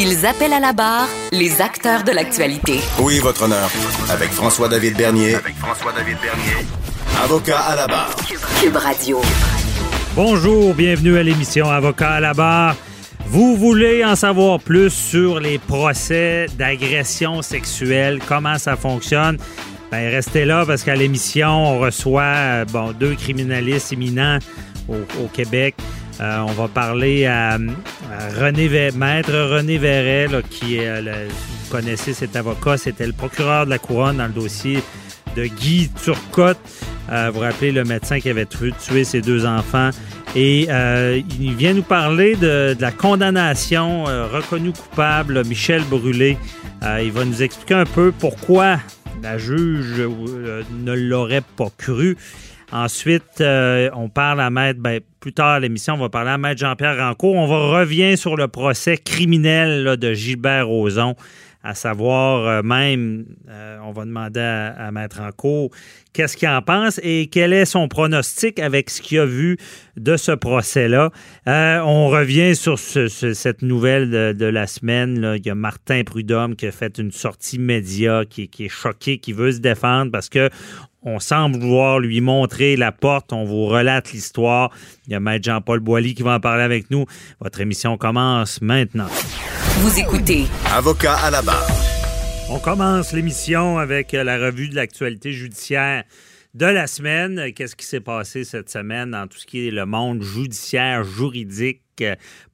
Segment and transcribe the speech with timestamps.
[0.00, 2.78] Ils appellent à la barre les acteurs de l'actualité.
[3.00, 3.68] Oui, votre honneur.
[4.08, 5.34] Avec François-David Bernier.
[5.34, 6.68] Avec François-David Bernier.
[7.20, 8.14] Avocat à la barre.
[8.62, 9.20] Cube Radio.
[10.14, 12.76] Bonjour, bienvenue à l'émission Avocat à la barre.
[13.26, 19.36] Vous voulez en savoir plus sur les procès d'agression sexuelle, comment ça fonctionne?
[19.90, 24.38] Ben, restez là parce qu'à l'émission, on reçoit euh, bon, deux criminalistes éminents
[24.88, 25.74] au, Québec.
[26.20, 27.58] Euh, on va parler à,
[28.38, 33.78] René Maître René Verret, qui est, vous connaissez cet avocat, c'était le procureur de la
[33.78, 34.82] couronne dans le dossier
[35.36, 36.58] de Guy Turcotte.
[37.10, 39.90] Euh, vous rappelez le médecin qui avait tué ses deux enfants
[40.36, 46.36] et euh, il vient nous parler de, la condamnation euh, reconnue coupable, Michel Brûlé.
[46.82, 48.78] Euh, il va nous expliquer un peu pourquoi
[49.22, 52.16] la juge ne l'aurait pas cru.
[52.70, 56.60] Ensuite, on parle à Maître, ben, plus tard à l'émission, on va parler à Maître
[56.60, 57.34] Jean-Pierre Rancourt.
[57.34, 61.16] On va revenir sur le procès criminel de Gilbert Rozon
[61.62, 65.70] à savoir euh, même, euh, on va demander à, mettre en cours
[66.12, 69.58] qu'est-ce qu'il en pense et quel est son pronostic avec ce qu'il a vu
[69.96, 71.10] de ce procès-là.
[71.46, 75.34] Euh, on revient sur cette nouvelle de, la semaine.
[75.36, 79.18] Il y a Martin Prudhomme qui a fait une sortie média qui, qui est choqué,
[79.18, 80.48] qui veut se défendre parce que
[81.08, 83.32] on semble vouloir lui montrer la porte.
[83.32, 84.70] On vous relate l'histoire.
[85.06, 87.06] Il y a Maître Jean-Paul Boilly qui va en parler avec nous.
[87.40, 89.08] Votre émission commence maintenant.
[89.80, 90.44] Vous écoutez.
[90.72, 91.66] Avocat à la barre.
[92.50, 96.04] On commence l'émission avec la revue de l'actualité judiciaire
[96.54, 97.52] de la semaine.
[97.54, 101.82] Qu'est-ce qui s'est passé cette semaine dans tout ce qui est le monde judiciaire, juridique,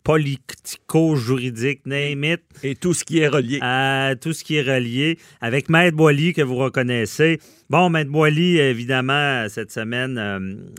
[0.03, 2.43] politico-juridique, name it.
[2.63, 3.61] Et tout ce qui est relié.
[3.63, 5.19] Euh, tout ce qui est relié.
[5.41, 7.39] Avec Maître Boily, que vous reconnaissez.
[7.71, 10.71] Bon, Maître Boily, évidemment, cette semaine,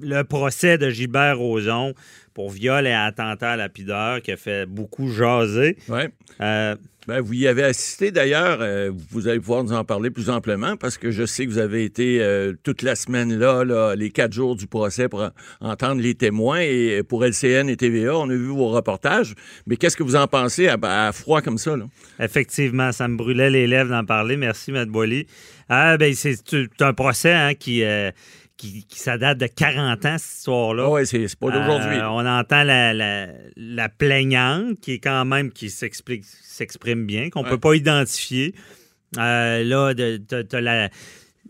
[0.00, 1.94] le procès de Gilbert Rozon
[2.40, 5.76] pour viol et attentat à lapideur qui a fait beaucoup jaser.
[5.90, 6.00] Oui.
[6.40, 6.74] Euh,
[7.06, 8.60] ben, vous y avez assisté d'ailleurs.
[8.62, 11.58] Euh, vous allez pouvoir nous en parler plus amplement parce que je sais que vous
[11.58, 15.28] avez été euh, toute la semaine là, les quatre jours du procès pour
[15.60, 19.34] entendre les témoins et pour LCN et TVA, on a vu vos reportages.
[19.66, 21.76] Mais qu'est-ce que vous en pensez à, froid comme ça?
[21.76, 21.84] Là?
[22.20, 24.38] Effectivement, ça me brûlait les lèvres d'en parler.
[24.38, 25.26] Merci, Matt Boily.
[25.68, 26.40] Ah, ben, c'est
[26.80, 27.84] un procès hein, qui
[28.60, 30.90] qui, ça date de 40 ans, cette histoire-là.
[30.90, 31.96] Oui, c'est pas d'aujourd'hui.
[31.96, 37.48] Euh, on entend la, la, plaignante qui est quand même, qui s'exprime bien, qu'on ne
[37.48, 38.54] peut pas identifier.
[39.18, 40.90] Euh, là, tu as la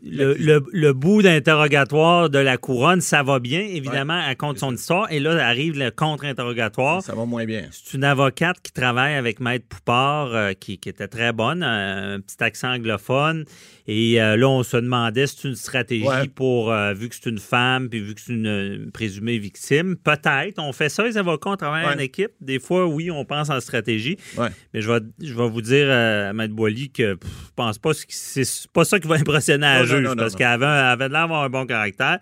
[0.02, 5.10] le, bout d'interrogatoire de la couronne, ça va bien, évidemment, elle compte son histoire.
[5.12, 7.02] Et là, arrive le contre-interrogatoire.
[7.02, 7.66] Ça va moins bien.
[7.70, 12.42] C'est une avocate qui travaille avec Maître Poupard, euh, qui, était très bonne, un petit
[12.42, 13.44] accent anglophone.
[13.86, 17.28] Et euh, là, on se demandait si c'est une stratégie pour, euh, vu que c'est
[17.28, 19.96] une femme, puis vu que c'est une, présumée victime.
[19.96, 20.58] Peut-être.
[20.58, 22.30] On fait ça, les avocats, on travaille en équipe.
[22.40, 24.16] Des fois, oui, on pense en stratégie.
[24.38, 27.98] Mais je vais, je vais vous dire à Maître Boily que je pense pas que
[28.08, 32.18] c'est pas ça qui va impressionner la parce qu'elle avait, l'air d'avoir un bon caractère.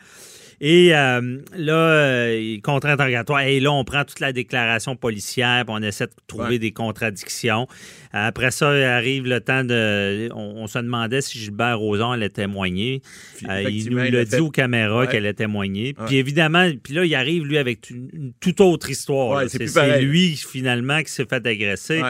[0.61, 3.43] Et euh, là, euh, contre-interrogatoire.
[3.43, 7.69] Et là, on prend toute la déclaration policière, puis on essaie de trouver des contradictions.
[8.13, 10.31] Après ça, arrive le temps de.
[10.35, 13.03] On, se demandait si Gilbert Rozon allait témoigner.
[13.49, 15.95] Euh, il nous l'a dit aux caméras qu'elle allait témoigner.
[16.07, 19.45] Puis évidemment, puis là, il arrive, lui, avec une, toute autre histoire.
[19.49, 22.03] c'est lui, finalement, qui s'est fait agresser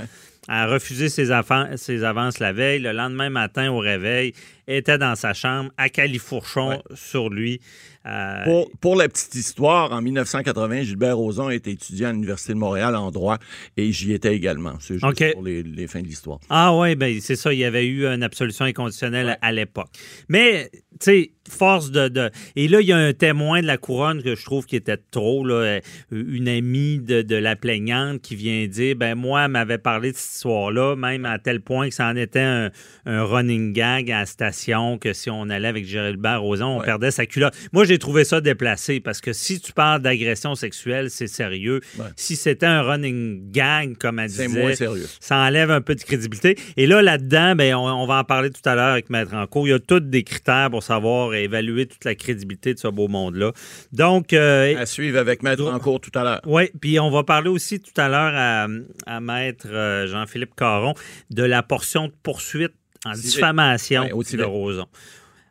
[0.49, 1.31] a refusé ses,
[1.77, 2.81] ses, avances la veille.
[2.81, 4.33] Le lendemain matin, au réveil,
[4.67, 7.61] était dans sa chambre à califourchon sur lui.
[8.07, 12.97] Euh, pour, la petite histoire, en 1980, Gilbert Rozon était étudiant à l'Université de Montréal
[12.97, 13.37] en droit
[13.77, 14.75] et j'y étais également.
[14.81, 16.39] C'est juste pour les, fins de l'histoire.
[16.49, 17.53] Ah oui, ben c'est ça.
[17.53, 19.91] Il y avait eu une absolution inconditionnelle à l'époque.
[20.29, 20.71] Mais
[21.05, 24.35] sais, force de, de, Et là, il y a un témoin de la couronne que
[24.35, 25.81] je trouve qui était trop, là, euh,
[26.11, 30.17] une amie de, de la plaignante qui vient dire ben moi, elle m'avait parlé de
[30.17, 32.71] cette histoire-là, même à tel point que ça en était un,
[33.07, 37.11] un running gag à la station, que si on allait avec Gérald Rosan, on perdait
[37.11, 37.55] sa culotte.
[37.73, 41.81] Moi, j'ai trouvé ça déplacé parce que si tu parles d'agression sexuelle, c'est sérieux.
[42.17, 45.07] Si c'était un running gag, comme elle disait, moins sérieux.
[45.21, 46.57] ça enlève un peu de crédibilité.
[46.77, 49.67] Et là, là-dedans, ben, on, on va en parler tout à l'heure avec Maître Rancourt.
[49.67, 53.09] Il y a tous des critères pour savoir évaluer toute la crédibilité de ce beau
[53.09, 53.53] monde-là.
[53.93, 54.33] Donc.
[54.33, 56.41] euh, À suivre avec Maître Rancourt tout à l'heure.
[56.47, 58.67] oui, puis on va parler aussi tout à l'heure à,
[59.07, 60.95] à Maître euh, Jean-Philippe Caron
[61.31, 62.73] de la portion de poursuite
[63.05, 64.43] en diffamation Ouais, au de.
[64.45, 64.87] Roson.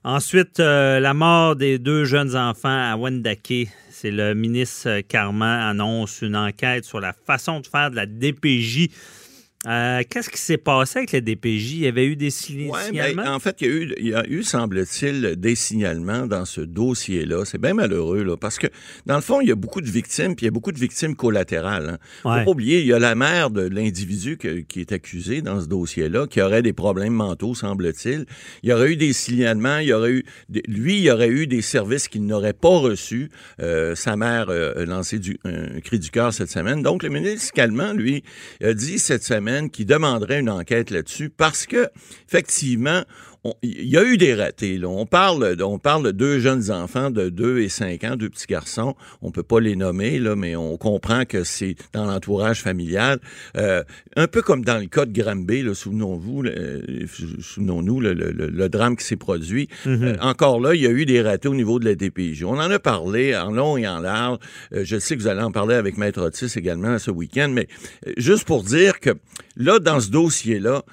[0.04, 3.68] Ensuite, euh, la mort des deux jeunes enfants à Wendake.
[3.90, 8.90] C'est le ministre Carman annonce une enquête sur la façon de faire de la DPJ.
[9.68, 11.72] Euh, Qu'est-ce qui s'est passé avec la DPJ?
[11.74, 13.24] Il y avait eu des Ouais, signalements?
[13.24, 16.46] ben, en fait, il y a eu, il y a eu semble-t-il, des signalements dans
[16.46, 17.44] ce dossier-là.
[17.46, 18.68] C'est bien malheureux, là, parce que,
[19.06, 20.80] dans le fond, il y a beaucoup de victimes, puis il y a beaucoup de
[20.80, 21.90] victimes collatérales.
[21.90, 21.98] Hein.
[22.24, 22.46] Faut Ouais.
[22.46, 26.28] pas oublier, il y a la mère de l'individu qui est accusé dans ce dossier-là,
[26.28, 28.26] qui aurait des problèmes mentaux, semble-t-il.
[28.64, 31.30] Il y aurait eu des signalements, il y aurait eu, des- lui, il y aurait
[31.30, 33.30] eu des services qu'il n'aurait pas reçus.
[33.62, 36.82] Euh, sa mère euh, a lancé du, un cri du cœur cette semaine.
[36.82, 38.24] Donc, le ministre Calment, lui,
[38.64, 41.90] a dit cette semaine qu'il demanderait une enquête là-dessus parce que,
[42.28, 43.04] effectivement,
[43.62, 44.78] il y a eu des ratés.
[44.78, 44.88] là.
[44.88, 48.30] On, parle, de- on parle de deux jeunes enfants de 2 et 5 ans, deux
[48.30, 48.96] petits garçons.
[49.22, 53.20] On peut pas les nommer, là, mais on comprend que c'est dans l'entourage familial.
[53.58, 53.84] Euh,
[54.16, 56.82] un peu comme dans le cas de Granby, souvenons-vous, euh,
[57.42, 59.68] souvenons-nous le, le- le- le drame qui s'est produit.
[59.86, 62.44] Euh, encore là, il y a eu des ratés au niveau de la DPJ.
[62.44, 64.40] On en a parlé en long et en large.
[64.72, 67.68] Je sais que vous allez en parler avec Maître Otis également ce week-end, mais
[68.18, 69.12] juste pour dire que
[69.56, 70.84] là, dans ce dossier-là,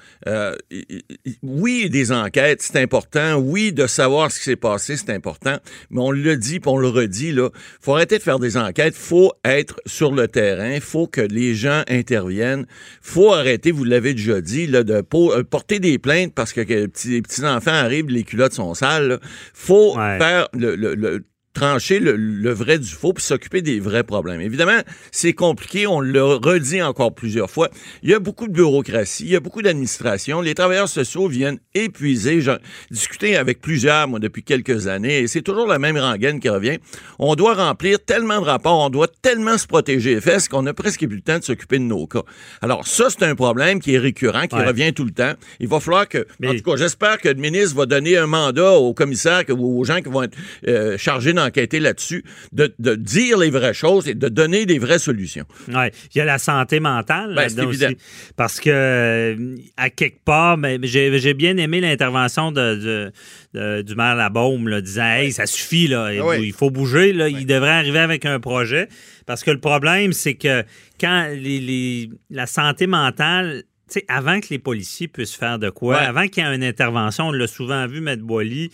[1.43, 3.35] oui, des enquêtes, c'est important.
[3.35, 5.57] Oui, de savoir ce qui s'est passé, c'est important.
[5.89, 7.49] Mais on le dit, puis on le redit, là,
[7.81, 8.95] faut arrêter de faire des enquêtes.
[8.95, 10.79] faut être sur le terrain.
[10.81, 12.65] faut que les gens interviennent.
[13.01, 16.87] faut arrêter, vous l'avez déjà dit, là, de euh, porter des plaintes parce que, les
[16.87, 19.07] petits, les petits-enfants arrivent, les culottes sont sales.
[19.07, 19.19] là.
[19.53, 20.17] faut Ouais.
[20.17, 21.23] faire le- le- le
[21.55, 24.41] trancher le, le vrai du faux puis s'occuper des vrais problèmes.
[24.41, 24.79] Évidemment,
[25.11, 27.69] c'est compliqué, on le redit encore plusieurs fois.
[28.03, 30.41] Il y a beaucoup de bureaucratie, il y a beaucoup d'administration.
[30.41, 32.41] Les travailleurs sociaux viennent épuisés.
[32.41, 32.57] J'ai
[32.91, 36.77] discuté avec plusieurs, moi, depuis quelques années, et c'est toujours la même rengaine qui revient.
[37.19, 40.73] On doit remplir tellement de rapports, on doit tellement se protéger les fesses qu'on a
[40.73, 42.23] presque plus le temps de s'occuper de nos cas.
[42.61, 44.65] Alors ça, c'est un problème qui est récurrent, qui Ouais.
[44.65, 45.33] revient tout le temps.
[45.61, 48.73] Il va falloir que, en tout cas, j'espère que le ministre va donner un mandat
[48.73, 50.35] au commissaire que- ou aux gens qui vont être
[50.67, 54.99] euh, chargés d'enquêter là-dessus, de, de dire les vraies choses et de donner des vraies
[54.99, 55.45] solutions.
[55.67, 57.87] Il y a la santé mentale Ben, c'est évident.
[57.87, 57.97] aussi.
[58.35, 63.11] Parce que, euh, à quelque part, ben, j'ai bien aimé l'intervention de, de-
[63.53, 66.47] de- du maire Labaume, là, disant Hey, ça suffit, là, il, Ah oui.
[66.47, 68.87] il faut bouger, là, il devrait arriver avec un projet.
[69.25, 70.63] Parce que le problème, c'est que
[70.99, 73.63] quand les, les- la santé mentale.
[73.87, 76.05] tu sais, avant que les policiers puissent faire de quoi, Ouais.
[76.05, 78.15] avant qu'il y ait une intervention, on l'a souvent vu, M.
[78.21, 78.71] Boily,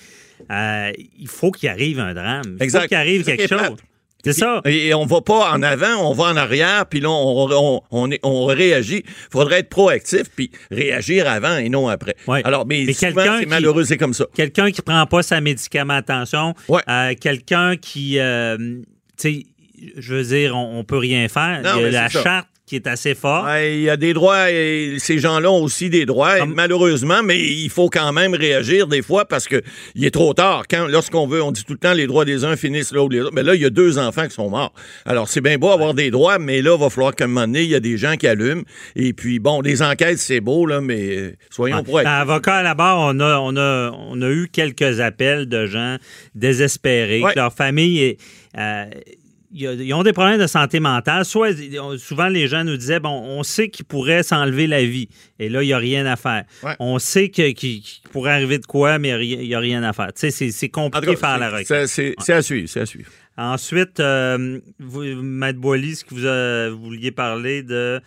[0.52, 2.58] euh, il faut qu'il arrive un drame.
[2.60, 2.82] Il Exact.
[2.84, 3.78] faut qu'il arrive quelque chose.
[4.24, 4.62] C'est ça.
[4.66, 8.46] Et, on va pas en avant, on va en arrière, puis là, on, on, on,
[8.46, 9.04] réagit.
[9.32, 12.16] faudrait être proactif, puis réagir avant et non après.
[12.28, 12.42] Ouais.
[12.44, 14.26] Alors, mais, Mais c'est qui- malheureux, c'est comme ça.
[14.36, 16.82] quelqu'un qui prend pas sa médicamentation, Ouais.
[16.88, 18.84] euh, quelqu'un qui, euh, tu
[19.18, 19.46] sais,
[19.98, 21.62] je veux dire, on, peut rien faire.
[21.64, 22.22] Non, Il la ça.
[22.22, 23.16] charte qui est assez.
[23.46, 27.22] Ouais, Il y a des droits, et ces gens-là ont aussi des droits, Comme- malheureusement,
[27.22, 29.62] mais il faut quand même réagir des fois parce que
[29.94, 30.64] il est trop tard.
[30.70, 33.10] Quand, lorsqu'on veut, on dit tout le temps les droits des uns finissent là où
[33.10, 33.34] les autres.
[33.34, 34.74] Mais là, il y a deux enfants qui sont morts.
[35.06, 37.42] Alors, c'est bien beau avoir des droits, mais là, il va falloir qu'à un moment
[37.46, 38.64] donné, il y a des gens qui allument.
[38.96, 41.84] Et puis, bon, les enquêtes, c'est beau, là, mais euh, soyons Ouais.
[41.84, 42.10] proactifs.
[42.14, 45.98] Avocat à la barre, on a, on, a, on a eu quelques appels de gens
[46.36, 48.18] désespérés, que leur famille est.
[48.58, 48.86] euh,
[49.54, 51.26] ils ont- des problèmes de santé mentale.
[51.26, 51.52] Soit,
[51.98, 55.10] souvent, les gens nous disaient, bon, on sait qu'ils pourraient s'enlever la vie.
[55.40, 56.44] Et là, il n'y a rien à faire.
[56.64, 56.76] Ouais.
[56.80, 57.82] On sait qu'il
[58.12, 60.08] pourrait arriver de quoi, mais il n'y a rien à faire.
[60.14, 61.88] Tu sais, c'est- compliqué de faire la requête.
[61.88, 63.10] c'est- à suivre, c'est à suivre.
[63.38, 68.00] Ensuite, euh, vous, Maître ce que vous, euh, vous vouliez parler de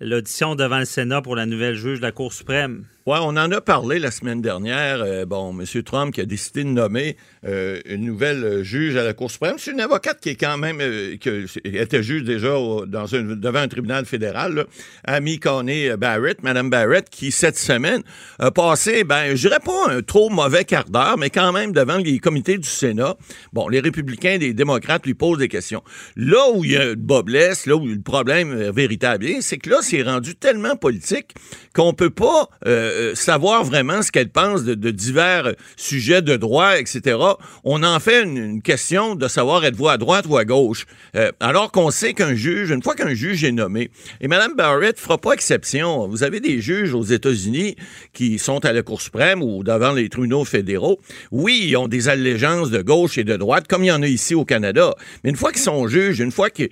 [0.00, 2.84] l'audition devant le Sénat pour la nouvelle juge de la Cour suprême?
[3.04, 5.02] Oui, on en a parlé la semaine dernière.
[5.02, 5.82] Euh, bon, M.
[5.82, 9.56] Trump qui a décidé de nommer euh, une nouvelle juge à la Cour suprême.
[9.58, 11.28] C'est une avocate qui est quand même, euh, qui
[11.64, 14.64] était juge déjà devant un tribunal fédéral, là.
[15.02, 18.04] Amy Coney Barrett, Madame Barrett, qui cette semaine
[18.38, 21.96] a passé, ben, je dirais pas un trop mauvais quart d'heure, mais quand même devant
[21.96, 23.16] les comités du Sénat.
[23.52, 25.82] Bon, les républicains et les démocrates lui posent des questions.
[26.14, 29.58] Là où il y a le bas blesse, là où le problème véritable est, c'est
[29.58, 31.34] que là, c'est rendu tellement politique
[31.74, 32.48] qu'on peut pas
[32.92, 37.18] euh, euh, savoir vraiment ce qu'elle pense de, divers sujets de droit, etc.
[37.64, 40.86] On en fait une, question de savoir êtes-vous à droite ou à gauche.
[41.16, 44.98] Euh, alors qu'on sait qu'un juge, une fois qu'un juge est nommé, et Mme Barrett
[44.98, 46.06] fera pas exception.
[46.08, 47.76] Vous avez des juges aux États-Unis
[48.12, 51.00] qui sont à la Cour suprême ou devant les tribunaux fédéraux.
[51.30, 54.06] Oui, ils ont des allégeances de gauche et de droite, comme il y en a
[54.06, 54.94] ici au Canada.
[55.24, 56.70] Mais une fois qu'ils sont juges, une fois qu'ils,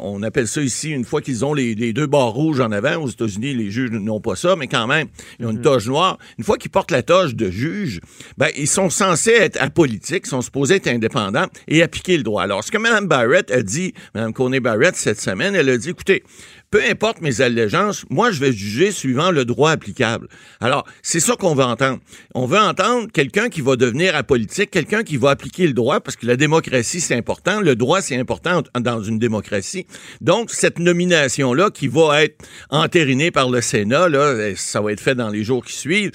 [0.00, 2.96] on appelle ça ici, une fois qu'ils ont les, les, deux barres rouges en avant,
[2.96, 6.18] aux États-Unis, les juges n'ont pas ça, mais quand même, ils ont une toge noire.
[6.38, 8.00] Une fois qu'ils portent la toge de juge,
[8.38, 12.42] ben, ils sont censés être apolitiques, sont supposés être indépendants et appliquer le droit.
[12.42, 15.90] Alors, ce que Mme Barrett a dit, Mme Coney Barrett, cette semaine, elle a dit,
[15.90, 16.22] écoutez,
[16.70, 20.28] peu importe mes allégeances, moi, je vais juger suivant le droit applicable.
[20.60, 21.98] Alors, c'est ça qu'on veut entendre.
[22.34, 26.16] On veut entendre quelqu'un qui va devenir apolitique, quelqu'un qui va appliquer le droit, parce
[26.16, 27.60] que la démocratie, c'est important.
[27.60, 29.86] Le droit, c'est important dans une démocratie.
[30.20, 35.14] Donc, cette nomination-là, qui va être entérinée par le Sénat, là, ça va être fait
[35.14, 36.12] dans les jours qui suivent,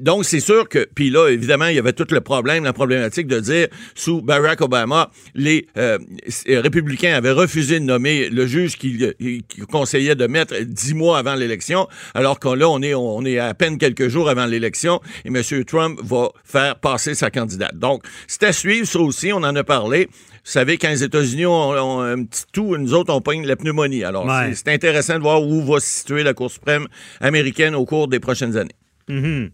[0.00, 3.26] donc, c'est sûr que, puis là, évidemment, il y avait tout le problème, la problématique
[3.26, 5.98] de dire, sous Barack Obama, les euh,
[6.46, 11.34] républicains avaient refusé de nommer le juge qui, qui, conseillait de mettre dix mois avant
[11.34, 15.28] l'élection, alors que là, on est, on est à peine quelques jours avant l'élection et
[15.28, 15.64] M.
[15.64, 17.76] Trump va faire passer sa candidate.
[17.76, 20.08] Donc, c'est à suivre, ça aussi, on en a parlé.
[20.44, 23.56] Vous savez, quand les États-Unis ont, ont, un petit tout, nous autres, on pogne la
[23.56, 24.04] pneumonie.
[24.04, 24.52] Alors, ouais.
[24.54, 26.88] c'est intéressant de voir où va se situer la Cour suprême
[27.20, 28.74] américaine au cours des prochaines années.
[29.10, 29.50] Mm -hmm.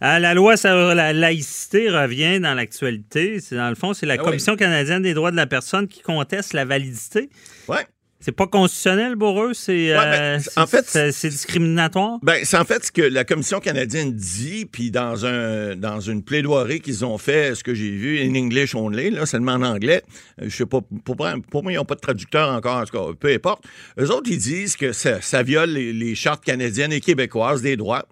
[0.00, 3.38] la loi sur la laïcité revient dans l'actualité.
[3.50, 4.58] Dans le fond, c'est la ah Commission oui.
[4.58, 7.28] canadienne des droits de la personne qui conteste la validité.
[7.68, 7.86] Ouais.
[8.22, 12.18] C'est pas constitutionnel pour eux, c'est ouais, ben, en fait c'est discriminatoire?
[12.22, 16.22] Ben c'est en fait ce que la commission canadienne dit, puis dans un dans une
[16.22, 20.02] plaidoirie qu'ils ont fait, ce que j'ai vu in English only, là seulement en anglais.
[20.38, 23.14] Je sais pas pour, pour moi ils n'ont pas de traducteur encore, en tout cas
[23.18, 23.64] peu importe.
[23.98, 27.78] Eux autres ils disent que ça, ça viole les, les chartes canadiennes et québécoises des
[27.78, 28.04] droits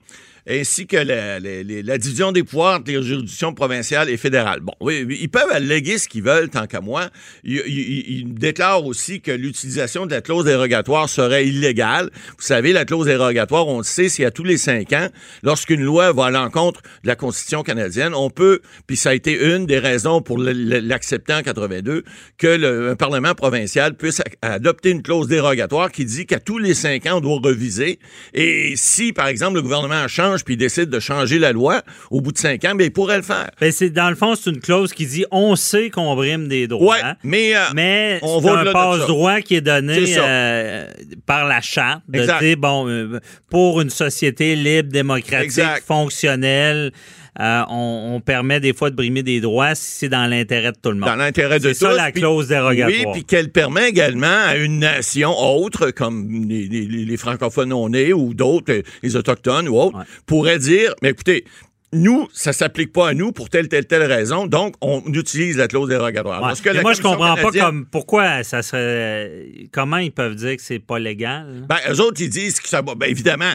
[0.48, 4.60] ainsi que la, la, la, division des pouvoirs entre les juridictions provinciales et fédérales.
[4.60, 7.10] Bon, oui, ils peuvent alléguer ce qu'ils veulent, tant qu'à moi.
[7.44, 12.10] Ils, ils, ils, déclarent aussi que l'utilisation de la clause dérogatoire serait illégale.
[12.38, 15.08] Vous savez, la clause dérogatoire, on le sait, c'est à tous les cinq ans.
[15.42, 19.32] Lorsqu'une loi va à l'encontre de la Constitution canadienne, on peut, puis ça a été
[19.32, 22.04] une des raisons pour l'accepter en 82,
[22.38, 27.06] que le Parlement provincial puisse adopter une clause dérogatoire qui dit qu'à tous les cinq
[27.06, 27.98] ans, on doit reviser.
[28.32, 32.20] Et si, par exemple, le gouvernement change puis il décide de changer la loi au
[32.20, 33.50] bout de cinq ans, bien, il pourrait le faire.
[33.60, 36.66] Ben, c'est, dans le fond, c'est une clause qui dit on sait qu'on brime des
[36.66, 36.96] droits.
[36.96, 40.86] Ouais, mais, euh, mais on c'est un passe-droit qui est donné euh,
[41.26, 42.02] par la charte.
[42.08, 45.84] De dire, bon, euh, pour une société libre, démocratique, exact.
[45.86, 46.92] fonctionnelle.
[47.40, 50.76] Euh, on, on, permet des fois de brimer des droits si c'est dans l'intérêt de
[50.82, 51.08] tout le monde.
[51.08, 51.74] Dans l'intérêt de tous.
[51.74, 53.06] C'est ça la clause dérogatoire.
[53.06, 57.90] Oui, puis qu'elle permet également à une nation autre, comme les, les, les francophones non
[57.90, 60.04] nés ou d'autres, les autochtones ou autres, ouais.
[60.26, 61.44] pourrait dire, mais écoutez,
[61.92, 65.68] nous, ça s'applique pas à nous pour telle, telle, telle raison, donc on utilise la
[65.68, 66.42] clause dérogatoire.
[66.42, 66.52] Ouais.
[66.62, 67.60] Que la moi, je comprends canadienne...
[67.60, 69.68] pas comme, pourquoi ça serait.
[69.72, 71.64] Comment ils peuvent dire que c'est pas légal?
[71.68, 72.94] Ben, eux autres, ils disent que ça va.
[72.94, 73.52] Ben, évidemment,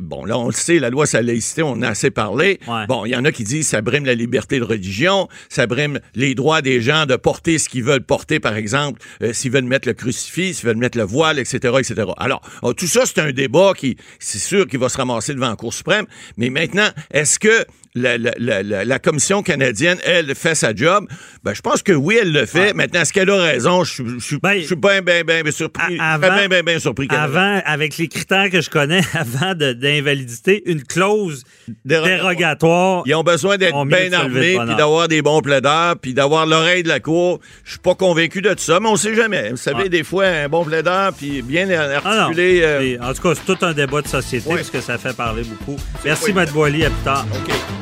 [0.00, 2.60] bon, là, on le sait, la loi sur la laïcité, on en a assez parlé.
[2.68, 2.86] Ouais.
[2.86, 5.66] Bon, il y en a qui disent que ça brime la liberté de religion, ça
[5.66, 9.50] brime les droits des gens de porter ce qu'ils veulent porter, par exemple, euh, s'ils
[9.50, 12.08] veulent mettre le crucifix, s'ils veulent mettre le voile, etc., etc.
[12.18, 15.48] Alors, oh, tout ça, c'est un débat qui, c'est sûr qu'il va se ramasser devant
[15.48, 20.54] la Cour suprême, mais maintenant, est-ce que la, la, la, la, Commission canadienne, elle, fait
[20.54, 21.06] sa job.
[21.44, 22.68] Ben, je pense que oui, elle le fait.
[22.68, 22.72] Ouais.
[22.72, 23.84] Maintenant, est-ce qu'elle a raison?
[23.84, 25.98] Je, je, je, ben, je suis bien, bien, bien surpris.
[26.00, 27.08] Avant, surpris.
[27.10, 31.44] Avec les critères que je connais, avant d'invalidité, une clause
[31.84, 33.02] dérogatoire.
[33.06, 36.88] Ils ont besoin d'être bien armés, puis d'avoir des bons plaideurs, puis d'avoir l'oreille de
[36.88, 37.40] la cour.
[37.64, 39.50] Je suis pas convaincu de tout ça, mais on sait jamais.
[39.50, 39.88] Vous savez, ouais.
[39.88, 42.62] des fois, un bon plaideur, puis bien articulé.
[42.64, 42.98] Ah euh...
[43.02, 44.56] En tout cas, c'est tout un débat de société, ouais.
[44.56, 45.76] parce que ça fait parler beaucoup.
[46.04, 46.32] Merci.
[46.32, 46.84] Matt Boily.
[46.84, 47.26] À plus tard.
[47.34, 47.81] OK.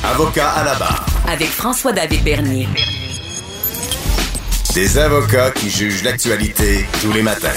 [0.00, 1.04] Avocat à la barre.
[1.28, 2.66] Avec François-David Bernier.
[4.74, 7.52] Des avocats qui jugent l'actualité tous les matins.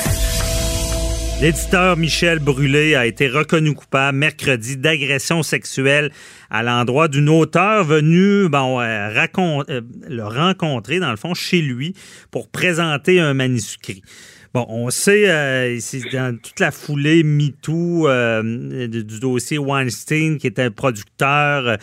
[1.42, 6.12] L'éditeur Michel Brûlé a été reconnu coupable mercredi d'agression sexuelle
[6.50, 11.94] à l'endroit d'une auteure venue bon, euh, euh, le rencontrer, dans le fond, chez lui
[12.32, 14.01] pour présenter un manuscrit.
[14.56, 15.78] Bon, on sait, euh,
[16.14, 21.76] dans toute la foulée MeToo euh, du, dossier Weinstein, qui était producteur, euh,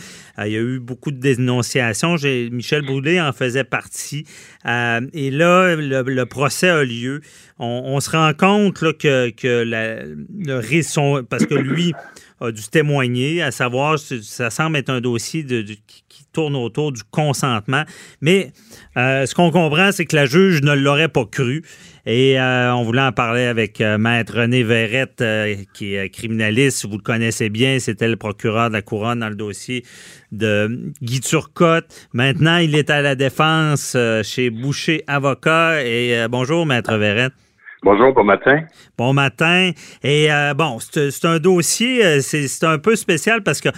[0.47, 2.17] il y a eu beaucoup de dénonciations.
[2.51, 4.25] Michel Brûlé en faisait partie.
[4.65, 7.21] et là, le, procès a lieu.
[7.59, 10.99] On, se rend compte que, que le risque,
[11.29, 11.93] parce que lui
[12.43, 17.85] a dû témoigner, à savoir, ça semble être un dossier qui tourne autour du consentement.
[18.21, 18.53] Mais
[18.97, 21.63] ce qu'on comprend, c'est que la juge ne l'aurait pas cru.
[22.05, 26.87] Et euh, on voulait en parler avec euh, Maître René Verrette, euh, qui est criminaliste.
[26.87, 29.85] Vous le connaissez bien, c'était le procureur de la Couronne dans le dossier
[30.33, 32.09] de Guy Turcotte.
[32.13, 35.85] Maintenant, il est à la défense chez Boucher Avocat.
[35.85, 37.35] Et bonjour, Maître Verrette.
[37.83, 38.61] Bonjour, bon matin.
[38.97, 39.73] Bon matin.
[40.05, 43.71] Et bon, c'est un dossier, c'est un peu spécial parce que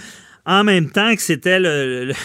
[0.45, 1.59] en même temps que c'était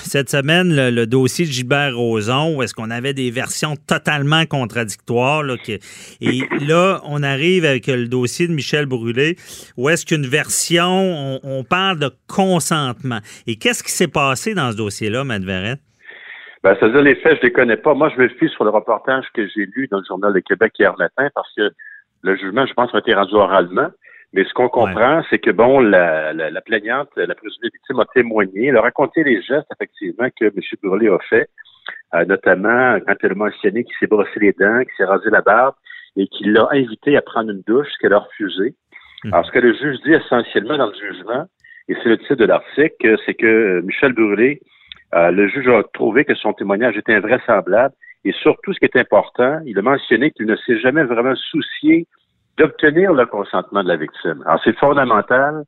[0.03, 5.43] cette semaine le, dossier de Gilbert Rozon, où est-ce qu'on avait des versions totalement contradictoires.
[6.21, 9.37] et là, on arrive avec le dossier de Michel Brûlé,
[9.77, 13.21] où est-ce qu'une version, on, parle de consentement.
[13.47, 15.81] Et qu'est-ce qui s'est passé dans ce dossier-là, Matt Verrette?
[16.63, 17.95] Ben, c'est-à-dire, les faits, je les connais pas.
[17.95, 20.73] Moi, je me fie sur le reportage que j'ai lu dans le Journal de Québec
[20.79, 21.71] hier matin, parce que
[22.23, 23.89] le jugement, je pense, a été rendu oralement.
[24.33, 28.05] Mais ce qu'on comprend, c'est que bon, la, la, la, plaignante, la présumée victime a
[28.15, 30.61] témoigné, elle a raconté les gestes effectivement que M.
[30.83, 31.49] Brûlé a fait,
[32.15, 35.41] euh, notamment quand elle a mentionné qu'il s'est brossé les dents, qu'il s'est rasé la
[35.41, 35.75] barbe
[36.17, 38.75] et qu'il l'a invité à prendre une douche, ce qu'elle a refusé.
[39.25, 39.35] Mhm.
[39.35, 41.47] Alors, ce que le juge dit essentiellement dans le jugement,
[41.89, 44.61] et c'est le titre de l'article, c'est que Michel Brûlé,
[45.15, 48.97] euh, le juge a trouvé que son témoignage était invraisemblable et surtout, ce qui est
[48.97, 52.07] important, il a mentionné qu'il ne s'est jamais vraiment soucié
[52.59, 54.43] d'obtenir le consentement de la victime.
[54.47, 55.65] Alors, c'est fondamental,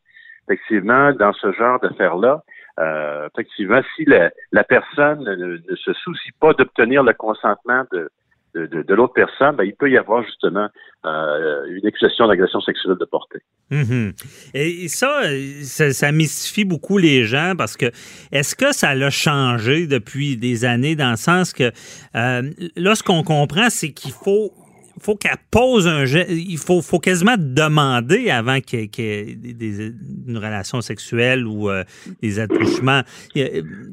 [0.46, 2.42] effectivement, dans ce genre d'affaires-là.
[2.78, 8.10] Euh, effectivement, si la, personne ne, se soucie pas d'obtenir le consentement de,
[8.54, 10.68] de, l'autre personne, ben, il peut y avoir justement
[11.04, 13.38] euh, une accusation d'agression sexuelle de portée.
[13.70, 14.12] Mm-hmm.
[14.54, 15.22] Et ça,
[15.92, 17.86] ça, mystifie beaucoup les gens parce que
[18.30, 21.72] est-ce que ça l'a changé depuis des années dans le sens que
[22.14, 22.42] euh,
[22.76, 24.52] là, ce qu'on comprend, c'est qu'il faut
[25.02, 26.30] faut qu'elle pose un geste.
[26.30, 29.92] Il faut, faut quasiment demander avant qu'il y ait,
[30.28, 31.84] une relation sexuelle ou euh,
[32.22, 33.02] des attouchements.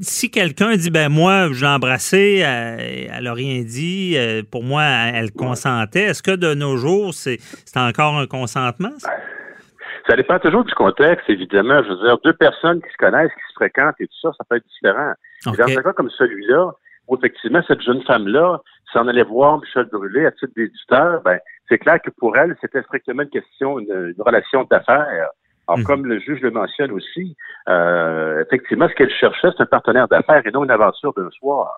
[0.01, 4.83] Si quelqu'un dit, ben moi, je l'ai embrassée, elle n'a rien dit, euh, pour moi,
[4.83, 7.39] elle consentait, est-ce que de nos jours, c'est
[7.75, 8.91] encore un consentement?
[8.97, 10.15] Ça?
[10.15, 11.83] dépend toujours du contexte, évidemment.
[11.83, 14.43] Je veux dire, deux personnes qui se connaissent, qui se fréquentent et tout ça, ça
[14.49, 15.13] peut être différent.
[15.45, 16.71] Dans un cas comme celui-là,
[17.07, 18.61] où effectivement, cette jeune femme-là
[18.91, 22.55] si on allait voir Michel Brûlé à titre d'éditeur, ben, c'est clair que pour elle,
[22.61, 25.29] c'était strictement une question, une, relation d'affaires.
[25.67, 25.83] Alors, mhm.
[25.83, 27.35] comme le juge le mentionne aussi,
[27.67, 31.77] euh, effectivement, ce qu'elle cherchait, c'est un partenaire d'affaires et non une aventure d'un soir.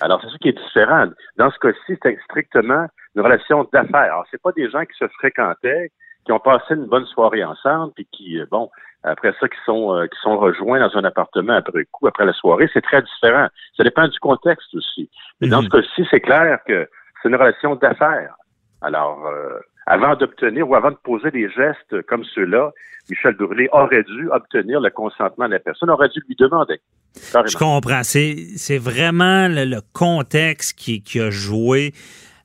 [0.00, 1.08] Alors, c'est ça qui est différent.
[1.36, 2.86] Dans ce cas-ci, c'était strictement
[3.16, 4.12] une relation d'affaires.
[4.12, 5.90] Alors, c'est pas des gens qui se fréquentaient,
[6.24, 8.70] qui ont passé une bonne soirée ensemble, puis qui, euh, bon,
[9.04, 12.32] après ça, qui sont euh, qui sont rejoints dans un appartement après coup, après la
[12.32, 13.48] soirée, c'est très différent.
[13.76, 15.10] Ça dépend du contexte aussi.
[15.40, 15.68] Mais dans mhm.
[15.70, 16.88] ce cas-ci, c'est clair que
[17.22, 18.34] c'est une relation d'affaires.
[18.80, 22.72] Alors, euh, avant d'obtenir ou avant de poser des gestes comme ceux-là,
[23.10, 26.80] Michel Brûlé aurait dû obtenir le consentement de la personne, aurait dû lui demander.
[27.14, 28.02] Je comprends.
[28.02, 31.92] C'est vraiment le, contexte qui, qui a joué.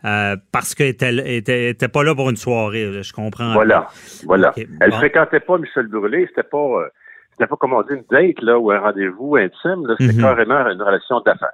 [0.06, 0.90] Euh, parce qu'elle
[1.26, 3.04] était, était, pas là pour une soirée.
[3.04, 3.54] je comprends.
[3.54, 3.88] Voilà,
[4.26, 4.54] voilà.
[4.80, 6.26] Elle fréquentait pas Michel Brûlé.
[6.30, 6.88] C'était pas, euh,
[7.32, 9.84] c'était pas comme on dit une date là ou un rendez-vous intime.
[10.00, 10.22] C'était mhm.
[10.22, 11.52] carrément une relation d'affaires.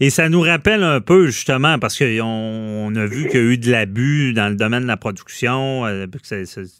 [0.00, 3.58] Et ça nous rappelle un peu, justement, parce qu'on a vu qu'il y a eu
[3.58, 6.06] de l'abus dans le domaine de la production, euh,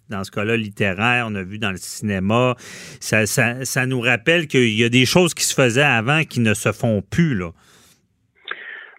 [0.09, 2.57] dans ce cas-là littéraire, on a vu dans le cinéma.
[3.01, 6.41] Ça, ça, ça nous rappelle qu'il y a des choses qui se faisaient avant qui
[6.41, 7.37] ne se font plus.
[7.37, 7.51] Là.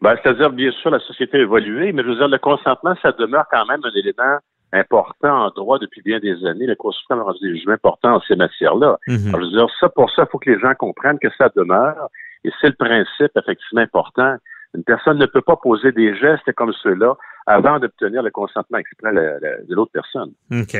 [0.04, 3.14] Ben, C'est-à-dire, bien sûr, la société a évolué, mais je veux dire, le consentement, ça
[3.14, 4.38] demeure quand même un élément
[4.74, 6.66] important en droit depuis bien des années.
[6.66, 8.98] Le Cour suprême a rendu des jugements importants en ces matières-là.
[9.08, 9.32] Mhm.
[9.32, 12.10] Je veux dire, ça, pour ça, il faut que les gens comprennent que ça demeure.
[12.44, 14.36] Et c'est le principe, effectivement, important.
[14.76, 19.14] Une personne ne peut pas poser des gestes comme ceux-là avant d'obtenir le consentement exprès
[19.14, 20.32] de l'autre personne.
[20.52, 20.76] OK.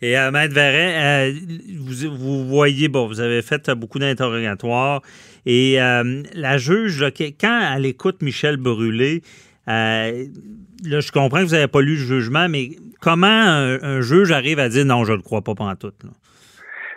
[0.00, 1.32] Et euh, Maître Verret, euh,
[1.78, 5.00] vous, vous, voyez, bon, vous avez fait beaucoup d'interrogatoires
[5.46, 7.04] et euh, la juge,
[7.40, 9.22] quand elle écoute Michel Brûlé,
[9.68, 10.24] euh,
[10.84, 14.58] là, je comprends que vous n'avez pas lu le jugement, mais comment un, juge arrive
[14.58, 15.92] à dire non, je ne le crois pas pendant tout?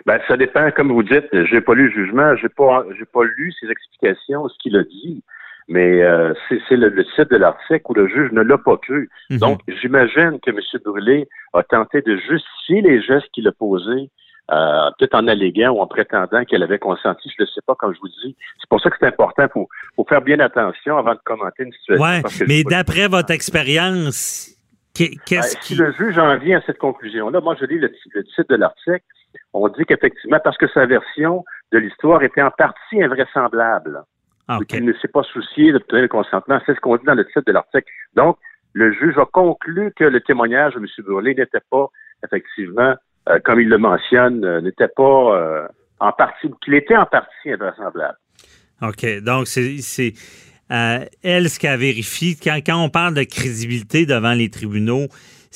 [0.04, 3.24] Ben, ça dépend, comme vous dites, j'ai pas lu le jugement, j'ai pas, j'ai pas
[3.24, 5.22] lu ses explications, ce qu'il a dit.
[5.68, 9.10] Mais euh, c'est le, le, titre de l'article où le juge ne l'a pas cru.
[9.30, 9.38] Mhm.
[9.38, 10.60] Donc, j'imagine que M.
[10.84, 14.10] Brûlé a tenté de justifier les gestes qu'il a posés,
[14.52, 17.32] euh, peut-être en alléguant ou en prétendant qu'elle avait consenti.
[17.36, 18.36] Je ne sais pas, comme je vous dis.
[18.60, 19.42] C'est pour ça que c'est important.
[19.44, 19.64] Il
[19.96, 22.04] faut, faire bien attention avant de commenter une situation.
[22.04, 24.56] Ouais, mais d'après votre expérience,
[24.94, 25.74] qu'est-ce qui...
[25.74, 28.56] Si le juge en vient à cette conclusion-là, moi, je lis le, le titre de
[28.56, 29.02] l'article.
[29.52, 34.04] On dit qu'effectivement, parce que sa version de l'histoire était en partie invraisemblable.
[34.48, 34.78] Ah, okay.
[34.78, 36.60] Il ne s'est pas soucié d'obtenir le consentement.
[36.66, 37.86] C'est ce qu'on dit dans le titre de l'article.
[38.14, 38.38] Donc,
[38.72, 40.86] le juge a conclu que le témoignage de M.
[41.04, 41.88] Burley n'était pas,
[42.24, 42.94] effectivement,
[43.28, 45.66] euh, comme il le mentionne, euh, n'était pas euh,
[45.98, 48.18] en partie, qu'il était en partie invraisemblable.
[48.82, 49.22] OK.
[49.22, 50.12] Donc, c'est
[50.68, 52.36] elle ce qu'elle vérifie.
[52.38, 55.06] Quand, quand on parle de crédibilité devant les tribunaux,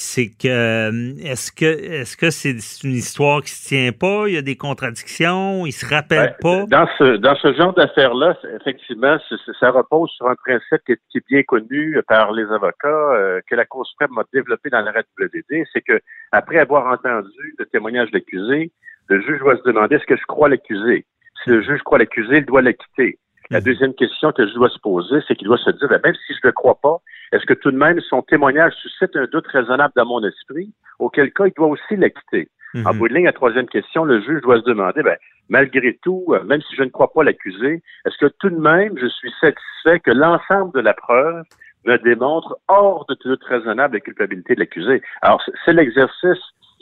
[0.00, 4.28] c'est que est-ce que est-ce que c'est une histoire qui se tient pas?
[4.28, 6.66] Il y a des contradictions, il se rappelle ben, pas?
[6.66, 9.18] Dans ce dans ce genre d'affaires-là, effectivement,
[9.60, 13.40] ça repose sur un principe qui est, qui est bien connu par les avocats euh,
[13.46, 16.00] que la Cour suprême a développé dans l'arrêt WD, c'est que
[16.32, 18.72] après avoir entendu le témoignage de l'accusé,
[19.08, 21.04] le juge doit se demander est-ce que je crois l'accusé?
[21.44, 23.18] Si le juge croit l'accusé, il doit l'acquitter.
[23.50, 26.14] La deuxième question que je dois se poser, c'est qu'il doit se dire, ben, même
[26.14, 26.98] si je ne le crois pas,
[27.32, 31.32] est-ce que tout de même son témoignage suscite un doute raisonnable dans mon esprit, auquel
[31.32, 32.48] cas il doit aussi l'acquitter.
[32.74, 32.86] Mhm.
[32.86, 35.16] En bout de ligne, la troisième question, le juge doit se demander, ben,
[35.48, 38.96] malgré tout, euh, même si je ne crois pas l'accusé, est-ce que tout de même
[38.96, 41.42] je suis satisfait que l'ensemble de la preuve
[41.84, 45.02] me démontre hors de tout doute raisonnable la culpabilité de l'accusé?
[45.22, 46.38] Alors, c'est l'exercice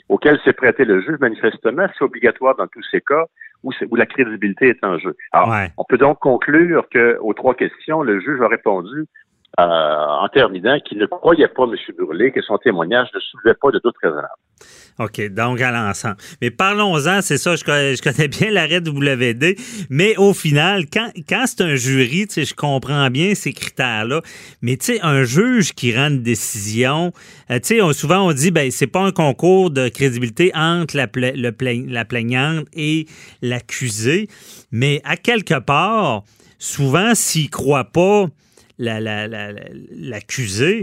[0.07, 3.25] auquel s'est prêté le juge, manifestement, c'est obligatoire dans tous ces cas
[3.63, 5.15] où, où, la crédibilité est en jeu.
[5.31, 5.71] Alors, ouais.
[5.77, 9.05] on peut donc conclure qu'aux trois questions, le juge a répondu
[9.59, 11.75] euh, en terminant qu'il ne croyait pas M.
[11.97, 14.29] Burley, que son témoignage ne soulevait pas de doute raisonnable.
[14.99, 16.17] OK, donc à l'ensemble.
[16.41, 19.55] Mais parlons-en, c'est ça, je connais, bien l'arrêt WD,
[19.89, 21.09] mais au final, quand,
[21.45, 24.21] c'est un jury, tu sais, je comprends bien ces critères-là,
[24.61, 27.11] mais tu sais, un juge qui rend une décision,
[27.49, 31.07] euh, tu sais, souvent on dit, ben c'est pas un concours de crédibilité entre la,
[31.15, 33.07] la plaignante et
[33.41, 34.27] l'accusé,
[34.71, 36.23] mais à quelque part,
[36.59, 38.27] souvent, s'il croit pas
[38.79, 40.73] l'accusé,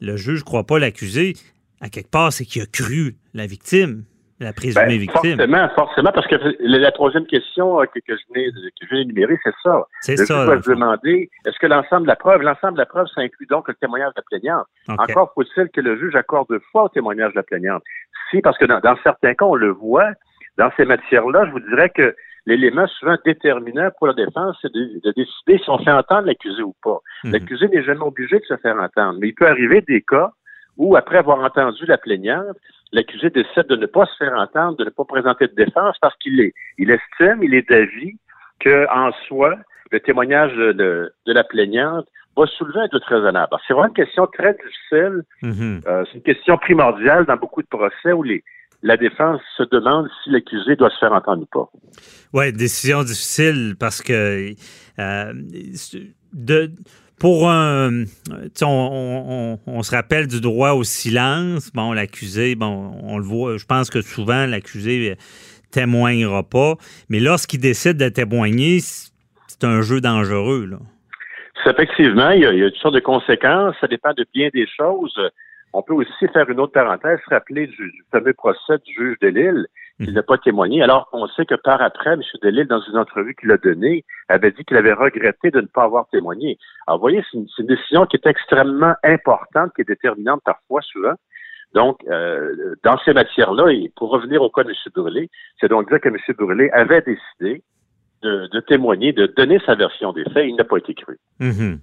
[0.00, 1.34] la, la, le juge ne croit pas l'accusé,
[1.80, 4.04] à quelque part, c'est qu'il a cru la victime,
[4.40, 5.36] la présumée ben, victime.
[5.36, 9.86] Forcément, forcément, parce que la troisième question que, que je venais d'énumérer, c'est ça.
[10.00, 10.46] C'est ça.
[10.62, 13.68] se demander, est-ce que l'ensemble de la preuve, l'ensemble de la preuve, ça inclut donc
[13.68, 14.66] le témoignage de la plaignante?
[14.88, 15.12] Okay.
[15.12, 17.82] Encore faut-il que le juge accorde foi au témoignage de la plaignante.
[18.30, 20.10] Si, parce que dans, dans certains cas, on le voit,
[20.58, 22.14] dans ces matières-là, je vous dirais que
[22.46, 26.62] l'élément souvent déterminant pour la défense, c'est de, de, décider si on fait entendre l'accusé
[26.62, 26.98] ou pas.
[27.24, 27.32] Mhm.
[27.32, 30.30] L'accusé n'est jamais obligé de se faire entendre, mais il peut arriver des cas
[30.76, 32.56] où, après avoir entendu la plaignante,
[32.92, 36.16] l'accusé décide de ne pas se faire entendre, de ne pas présenter de défense parce
[36.16, 38.16] qu'il est, il estime, il est d'avis
[38.60, 39.54] que en soi,
[39.90, 43.54] le témoignage de, de, de la plaignante va soulever un doute raisonnable.
[43.66, 45.22] C'est vraiment une question très difficile.
[45.42, 45.86] Mm -hmm.
[45.86, 48.42] euh, c'est une question primordiale dans beaucoup de procès où les,
[48.82, 51.70] la défense se demande si l'accusé doit se faire entendre ou pas.
[52.32, 54.54] Oui, décision difficile parce que
[54.98, 55.32] euh,
[56.32, 56.70] de,
[57.18, 58.04] pour un.
[58.62, 61.70] On, on, on, se rappelle du droit au silence.
[61.72, 65.16] Bon, l'accusé, bon, on le voit, je pense que souvent l'accusé
[65.70, 66.74] témoignera pas.
[67.08, 70.66] Mais lorsqu'il décide de témoigner, c'est un jeu dangereux.
[70.66, 70.78] Là.
[71.64, 73.76] Effectivement, il y, a, il y a toutes sortes de conséquences.
[73.80, 75.16] Ça dépend de bien des choses.
[75.72, 79.18] On peut aussi faire une autre parenthèse, se rappeler du, du, fameux procès du juge
[79.20, 79.66] de Lille,
[79.98, 80.14] qui mmh.
[80.14, 82.22] n'a pas témoigné, alors qu'on sait que par après, M.
[82.42, 85.84] Delille, dans une entrevue qu'il a donnée, avait dit qu'il avait regretté de ne pas
[85.84, 86.58] avoir témoigné.
[86.86, 90.80] Alors, vous voyez, c'est une, une, décision qui est extrêmement importante, qui est déterminante parfois,
[90.82, 91.14] souvent.
[91.74, 94.76] Donc, euh, dans ces matières-là, et pour revenir au cas de M.
[94.94, 95.30] Brûlé,
[95.60, 96.16] c'est donc dire que M.
[96.36, 97.62] Brûlé avait décidé
[98.22, 100.46] de, de, témoigner, de donner sa version des faits.
[100.48, 101.18] Il n'a pas été cru.
[101.40, 101.74] Mmh.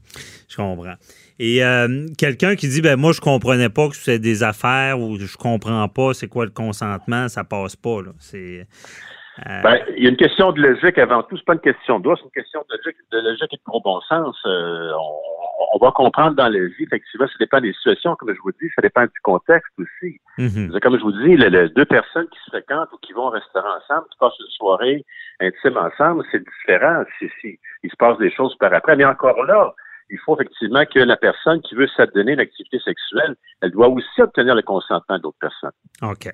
[0.47, 0.95] Je comprends.
[1.39, 5.17] Et euh, quelqu'un qui dit ben moi je comprenais pas que c'est des affaires ou
[5.17, 8.11] je comprends pas c'est quoi le consentement, ça passe pas là.
[8.19, 8.67] C'est
[9.47, 9.61] euh...
[9.61, 12.03] ben, il y a une question de logique avant tout, c'est pas une question de
[12.03, 14.35] droit, c'est une question de logique, de logique et de gros bon sens.
[14.45, 15.38] Euh, on,
[15.73, 18.69] on, va comprendre dans la vie, effectivement, ça dépend des situations, comme je vous dis,
[18.75, 20.19] ça dépend du contexte aussi.
[20.37, 20.79] Mm -hmm.
[20.79, 23.35] Comme je vous dis, le, le, deux personnes qui se fréquentent ou qui vont au
[23.39, 25.05] restaurant ensemble, qui passent une soirée
[25.39, 28.95] intime ensemble, c'est différent si, si il se passe des choses par après.
[28.95, 29.61] Mais encore là,
[30.09, 34.21] il faut effectivement que la personne qui veut s'adonner une activité sexuelle, elle doit aussi
[34.21, 35.71] obtenir le consentement d'autres personnes.
[36.01, 36.33] OK.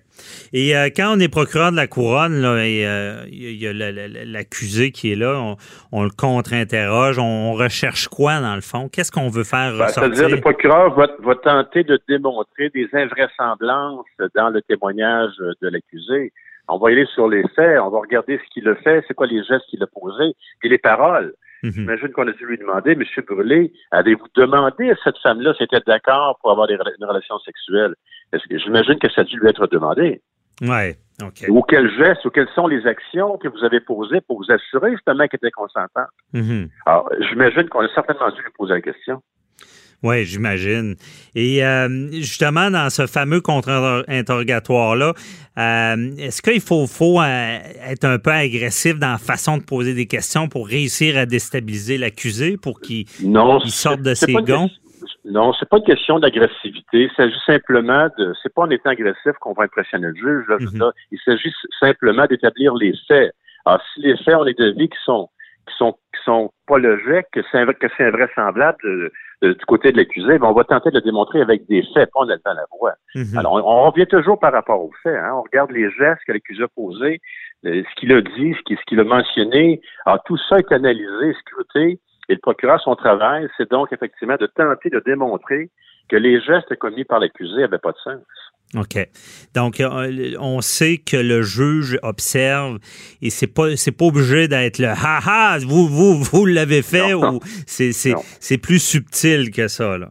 [0.54, 3.74] Et euh, quand on est procureur de la couronne, là, et euh, il y a
[3.74, 5.58] l'accusé qui est là, on,
[5.92, 8.90] on le contre-interroge, on, recherche quoi dans le fond?
[8.90, 10.16] Qu'est-ce qu'on veut faire ben, ressortir?
[10.16, 16.34] C'est-à-dire le procureur va, va, tenter de démontrer des invraisemblances dans le témoignage de l'accusé.
[16.68, 19.28] On va aller sur les faits, on va regarder ce qu'il a fait, c'est quoi
[19.28, 21.34] les gestes qu'il a posés, et les paroles.
[21.66, 21.72] Mhm.
[21.72, 23.04] J'imagine qu'on a dû lui demander, M.
[23.28, 27.40] Brûlé, avez-vous demandé à cette femme-là si elle était d'accord pour avoir des, une relation
[27.40, 27.96] sexuelle?
[28.32, 30.22] Est-ce que j'imagine que ça a dû lui être demandé?
[30.62, 31.46] Ouais, OK.
[31.50, 34.92] Ou quels gestes ou quelles sont les actions que vous avez posées pour vous assurer
[34.92, 36.08] justement qu'elle était consentante?
[36.34, 36.70] Mhm.
[36.86, 39.24] Alors, j'imagine qu'on a certainement dû lui poser la question.
[40.06, 40.96] Oui, j'imagine.
[41.34, 45.14] Et euh, justement, dans ce fameux contre-interrogatoire-là,
[45.58, 47.58] euh, est-ce qu'il faut, faut euh,
[47.90, 51.98] être un peu agressif dans la façon de poser des questions pour réussir à déstabiliser
[51.98, 53.06] l'accusé pour qu'il
[53.66, 54.70] sorte de ses gonds?
[55.24, 57.04] Non, c'est pas une question d'agressivité.
[57.04, 58.34] Il s'agit simplement de.
[58.44, 60.46] C'est pas en étant agressif qu'on va impressionner le juge.
[60.48, 60.68] là, Mhm.
[60.70, 60.92] dire.
[61.12, 63.34] Il s'agit simplement d'établir les faits.
[63.66, 65.30] Alors, si les faits ont des devis qui sont
[65.68, 69.92] qui sont qui sont pas logiques, que c'est inv- que c'est invraisemblable de- du côté
[69.92, 72.54] de l'accusé, ben, on va tenter de le démontrer avec des faits, pas en élevant
[72.54, 72.94] la voix.
[73.16, 73.38] Mhm.
[73.38, 75.16] Alors, on, on revient toujours par rapport aux faits.
[75.16, 75.32] Hein.
[75.36, 77.20] On regarde les gestes que l'accusé a posés,
[77.66, 79.82] euh, ce qu'il a dit, ce qu'il ce qu'il a mentionné.
[80.06, 82.00] Alors, tout ça est analysé, scruté.
[82.28, 85.70] Et le procureur, son travail, c'est donc effectivement de tenter de démontrer
[86.10, 88.22] que les gestes commis par l'accusé n'avaient pas de sens.
[88.76, 89.08] OK.
[89.54, 92.78] Donc, euh, on sait que le juge observe
[93.22, 97.12] et c'est pas c'est pas obligé d'être le ha ha, vous vous vous l'avez fait
[97.14, 97.36] Non.
[97.36, 98.22] ou c'est c'est Non.
[98.40, 100.10] c'est plus subtil que ça là.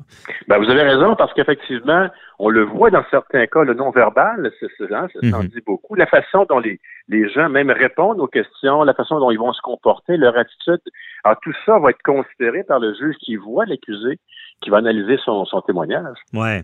[0.48, 4.66] Ben, vous avez raison, parce qu'effectivement, on le voit dans certains cas, le non-verbal, c'est
[4.92, 5.48] hein, ça s'en Mhm.
[5.48, 5.94] dit beaucoup.
[5.94, 9.52] La façon dont les, les gens même répondent aux questions, la façon dont ils vont
[9.52, 10.80] se comporter, leur attitude.
[11.22, 14.18] Alors, tout ça va être considéré par le juge qui voit l'accusé,
[14.60, 16.16] qui va analyser son, son témoignage.
[16.34, 16.62] Ouais.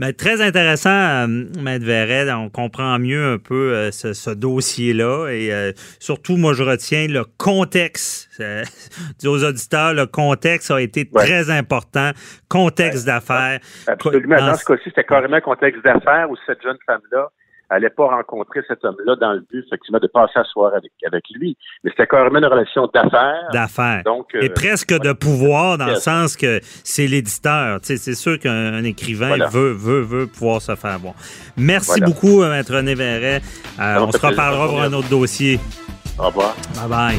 [0.00, 1.26] Mais très intéressant, euh,
[1.60, 2.30] Maître Verret.
[2.32, 5.28] On comprend mieux un peu euh, ce, ce dossier-là.
[5.30, 8.28] Et euh, surtout, moi, je retiens le contexte.
[8.40, 8.62] Euh,
[9.18, 11.24] dis aux auditeurs, le contexte a été Ouais.
[11.24, 12.10] très important.
[12.48, 13.58] Contexte d'affaires.
[13.86, 14.36] Absolument.
[14.36, 17.28] Dans- Dans ce cas-ci, c'était carrément un contexte d'affaires où cette jeune femme-là
[17.70, 21.24] n'allait pas rencontrer cet homme-là dans le but, effectivement, de passer la soirée avec, avec
[21.34, 21.56] lui.
[21.84, 23.48] Mais c'était carrément une relation d'affaires.
[23.52, 24.02] D'affaires.
[24.04, 27.78] Donc, euh, Et presque de pouvoir dans le sens que c'est l'éditeur.
[27.82, 29.48] C'est sûr qu'un un écrivain Voilà.
[29.48, 31.14] veut, veut, veut pouvoir se faire voir.
[31.56, 32.06] Merci Voilà.
[32.06, 33.40] beaucoup, euh, Maître René Verret.
[33.80, 35.58] Euh, on se reparlera pour un autre dossier.
[36.18, 36.54] Au revoir.
[36.88, 37.18] Bye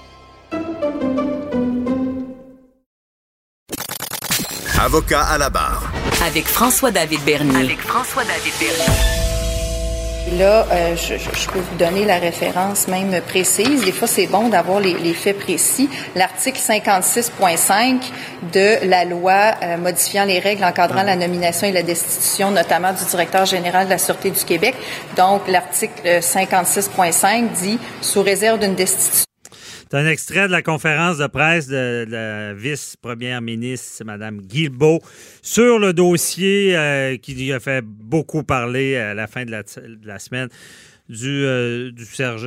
[4.83, 5.91] Avocat à la barre.
[6.25, 7.55] Avec François-David Bernier.
[7.65, 10.37] Avec François-David Bernier.
[10.39, 13.83] Là, euh, je, je- je peux vous donner la référence même précise.
[13.83, 15.89] Des fois, c'est bon d'avoir les, les faits précis.
[16.15, 18.01] L'article 56.5
[18.53, 23.03] de la loi euh, modifiant les règles encadrant la nomination et la destitution, notamment du
[23.05, 24.75] directeur général de la Sûreté du Québec.
[25.17, 29.25] Donc, l'article euh, 56.5 dit, sous réserve d'une destitution,
[29.91, 35.01] C'est un extrait de la conférence de presse de, la vice-première ministre, Mme Guilbeault,
[35.41, 40.07] sur le dossier euh, qui a fait beaucoup parler à la fin de la, de
[40.07, 40.47] la semaine
[41.09, 42.05] du, euh, du,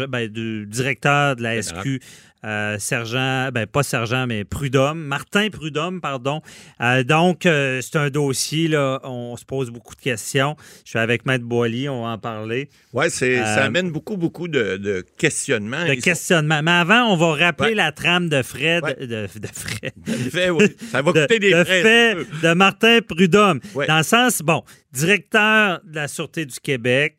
[0.09, 2.01] ben, du directeur de la SQ,
[2.45, 6.43] euh, sergent, ben pas sergent, mais Prudhomme, Martin Prudhomme, pardon.
[6.81, 10.55] Euh, donc, euh, c'est un dossier, là, on se pose beaucoup de questions.
[10.85, 12.69] Je suis avec Maître Boily, on va en parler.
[12.93, 15.85] Oui, c'est, ça amène beaucoup, beaucoup de, de questionnements.
[15.87, 16.61] De Ils sont- questionnement.
[16.63, 17.75] Mais avant, on va rappeler Ouais.
[17.75, 18.95] la trame de Fred, Ouais.
[19.01, 19.93] de, de Fred.
[20.07, 20.67] de fait, oui.
[20.91, 21.83] Ça va de, coûter des de frais.
[21.83, 23.61] fait de Martin Prudhomme.
[23.75, 23.87] Ouais.
[23.87, 27.17] Dans le sens, bon, directeur de la Sûreté du Québec,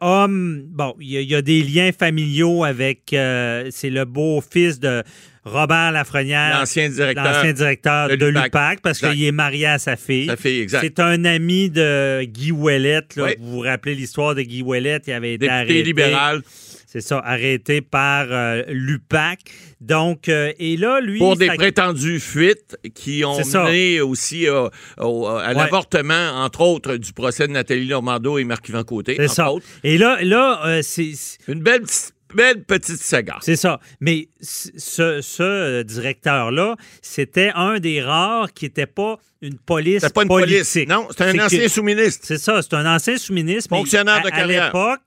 [0.00, 4.04] homme, bon, il y, y a des liens familiaux avec, c'est le
[4.52, 5.02] beau-fils de
[5.44, 7.24] Robert Lafrenière, L'ancien directeur.
[7.24, 10.26] l'ancien directeur de, de l'UPAC, parce qu'il est marié à sa fille.
[10.26, 10.80] Sa fille, exact.
[10.82, 13.16] C'est un ami de Guy Ouellette.
[13.16, 13.28] Là.
[13.40, 15.04] Vous vous rappelez l'histoire de Guy Ouellette?
[15.08, 15.82] Il avait été Député arrêté.
[15.82, 16.42] libéral
[16.86, 19.40] C'est ça, arrêté par euh, l'UPAC.
[19.80, 21.18] Donc, euh, et là, lui...
[21.18, 23.64] pour des prétendues fuites qui ont ça.
[23.64, 25.54] mené aussi euh, au- à Ouais.
[25.54, 29.14] l'avortement, entre autres, du procès de Nathalie Normando et Marc-Yvan Côté.
[29.16, 29.50] C'est ça.
[29.52, 29.66] autres.
[29.82, 33.36] Et là, là c'est- Une belle, petite- belle petite saga.
[33.40, 33.80] C'est ça.
[34.00, 40.12] Mais ce, ce, euh, directeur-là, c'était un des rares qui n'était pas une police C'était
[40.12, 40.58] pas une politique.
[40.72, 40.88] police.
[40.88, 42.20] Non, c'était un ancien sous-ministre.
[42.26, 43.68] C'est ça, c'est un ancien sous-ministre.
[43.72, 44.62] mais Fonctionnaire à- de carrière.
[44.62, 45.00] À l'époque,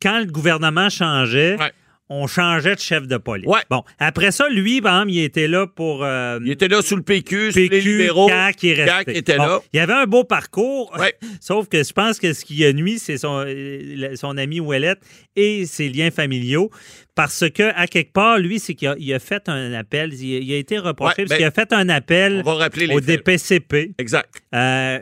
[0.00, 1.72] quand le gouvernement changeait, Ouais.
[2.10, 3.46] On changeait de chef de police.
[3.46, 3.60] Ouais.
[3.70, 6.02] Bon, après ça, lui, par exemple, il était là pour...
[6.04, 8.28] euh, Il était là sous le PQ, sous les PQ, libéraux.
[8.28, 8.76] CAQ, il.
[8.76, 9.60] CAQ était Bon, là.
[9.72, 11.14] Il avait un beau parcours, Ouais.
[11.40, 15.00] sauf que je pense que ce qui a nuit, c'est son, euh, son ami Ouellette
[15.36, 16.70] et ses liens familiaux.
[17.14, 20.36] Parce que, à quelque part, lui, c'est qu'il a, il a fait un appel, il
[20.36, 22.54] a, il a été reproché Ouais, parce ben, qu'il a fait un appel On va
[22.54, 23.24] rappeler les au faits.
[23.26, 23.92] DPCP.
[23.98, 24.30] Exact.
[24.54, 25.00] Euh,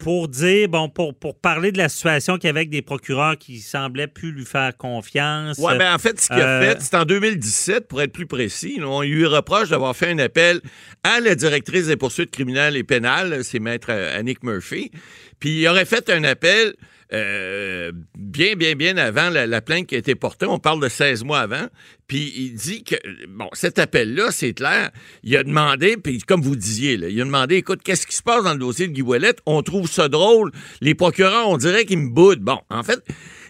[0.00, 3.36] pour dire, bon, pour, pour parler de la situation qu'il y avait avec des procureurs
[3.38, 5.58] qui semblaient plus lui faire confiance.
[5.60, 8.26] Oui, ben en fait, ce qu'il a Euh, fait, c'est en 2017, pour être plus
[8.26, 8.80] précis.
[8.82, 10.60] on lui reproche d'avoir fait un appel
[11.04, 14.90] à la directrice des poursuites criminelles et pénales, c'est maître euh, Annick Murphy.
[15.38, 16.74] Puis il aurait fait un appel
[17.12, 20.46] euh, bien, bien, bien avant la, la plainte qui a été portée.
[20.46, 21.66] On parle de 16 mois avant.
[22.06, 22.96] Puis il dit que,
[23.28, 24.90] bon, cet appel-là, c'est clair,
[25.22, 28.22] il a demandé, puis comme vous disiez, là, il a demandé, écoute, qu'est-ce qui se
[28.22, 29.34] passe dans le dossier de Guy Ouellet?
[29.46, 30.50] On trouve ça drôle.
[30.80, 32.42] Les procureurs, on dirait qu'ils me boudent.
[32.42, 33.00] Bon, en fait,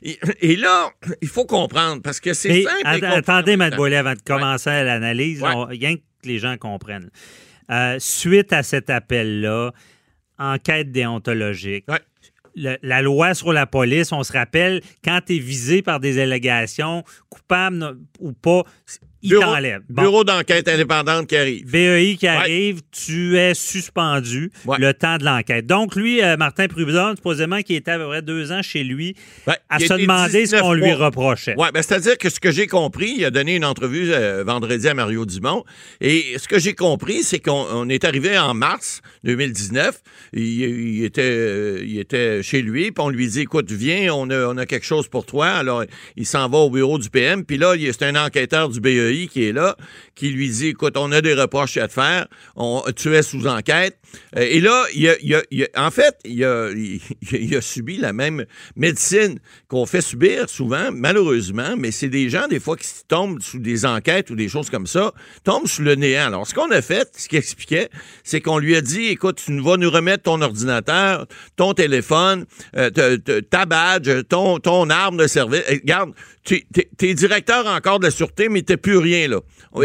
[0.03, 0.91] et, là,
[1.23, 2.81] il faut comprendre, parce que c'est simple.
[2.85, 5.51] att- attendez, Matt Boilet, avant de commencer l'analyse, Ouais.
[5.55, 7.11] on- rien que les gens comprennent.
[7.71, 9.73] Euh, suite à cet appel-là,
[10.39, 11.85] enquête déontologique.
[11.89, 12.01] Ouais.
[12.83, 17.05] La loi sur la police, on se rappelle, quand tu es visé par des allégations,
[17.29, 18.65] coupable ou pas,
[19.23, 19.83] il Bureau- t'enlève.
[19.89, 20.03] Bon.
[20.03, 21.71] Bureau d'enquête indépendante qui arrive.
[21.71, 24.79] BEI qui arrive, tu es suspendu Ouais.
[24.79, 25.67] le temps de l'enquête.
[25.67, 29.15] Donc, lui, euh, Martin Prudhomme, supposément qu'il était à peu près deux ans chez lui,
[29.47, 31.55] Ouais, à il se demander ce 19 qu'on lui reprochait.
[31.59, 34.89] Oui, ben, c'est-à-dire que ce que j'ai compris, il a donné une entrevue euh, vendredi
[34.89, 35.65] à Mario Dumont,
[36.01, 40.01] et ce que j'ai compris, c'est qu'on on est arrivé en mars 2019,
[40.33, 44.31] il, il était, euh, il était chez lui, puis on lui dit, écoute, viens, on
[44.31, 45.49] a, on a quelque chose pour toi.
[45.49, 45.85] Alors,
[46.17, 49.10] il s'en va au bureau du PM, puis là, il c'est un enquêteur du BEI
[49.29, 49.77] qui est là,
[50.15, 52.27] qui lui dit, écoute, on a des reproches à te faire,
[52.97, 53.97] tu es sous enquête.
[54.37, 58.45] Euh, et là, il a, a- en fait, il a, subi la même
[58.77, 63.59] médecine qu'on fait subir souvent, malheureusement, mais c'est des gens, des fois, qui tombent sous
[63.59, 65.13] des enquêtes ou des choses comme ça,
[65.45, 66.27] tombent sous le néant.
[66.27, 67.89] Alors, ce qu'on a fait, ce qu'il expliquait,
[68.25, 72.47] c'est qu'on lui a dit, écoute, tu vas nous remettre ton ordinateur, ton téléphone,
[72.77, 72.91] euh,
[73.51, 75.63] ta badge, ton, ton arme de service.
[75.69, 76.13] Et regarde,
[76.45, 76.65] tu
[77.03, 79.41] es directeur encore de la sûreté, mais t'es plus rien, là.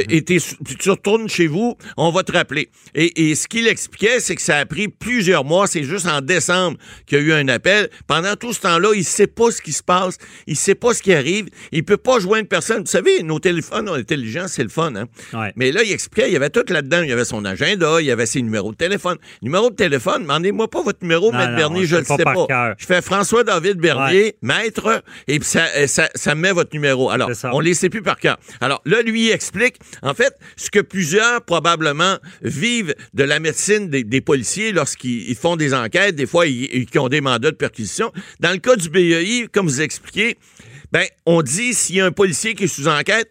[0.09, 2.69] Et t'es- tu tu retournes chez vous, on va te rappeler.
[2.93, 5.67] Et, et ce qu'il expliquait, c'est que ça a pris plusieurs mois.
[5.67, 7.89] C'est juste en décembre qu'il y a eu un appel.
[8.07, 10.17] Pendant tout ce temps-là, il sait pas ce qui se passe.
[10.47, 11.47] Il sait pas ce qui arrive.
[11.71, 12.79] Il peut pas joindre personne.
[12.81, 15.05] Vous savez, nos téléphones intelligents, c'est le fun, hein?
[15.33, 15.51] Ouais.
[15.55, 17.01] Mais là, il expliquait, il y avait tout là-dedans.
[17.03, 19.17] Il y avait son agenda, il y avait ses numéros de téléphone.
[19.41, 22.23] Numéro de téléphone, demandez-moi pas votre numéro, Non, Maître non, Bernier, je le sais pas
[22.23, 22.33] pas.
[22.33, 22.75] par cœur.
[22.77, 27.09] Je fais François-David Bernier, maître, et puis ça, ça, ça met votre numéro.
[27.09, 28.37] Alors, on les sait plus par cœur.
[28.61, 34.21] Alors, là, lui, explique, en fait, ce que plusieurs, probablement, vivent de la médecine des,
[34.21, 38.11] policiers lorsqu'ils ils font des enquêtes, des fois, ils, ont des mandats de perquisition.
[38.39, 40.37] Dans le cas du BEI, comme vous expliquez,
[40.91, 43.29] ben, on dit, s'il y a un policier qui est sous enquête,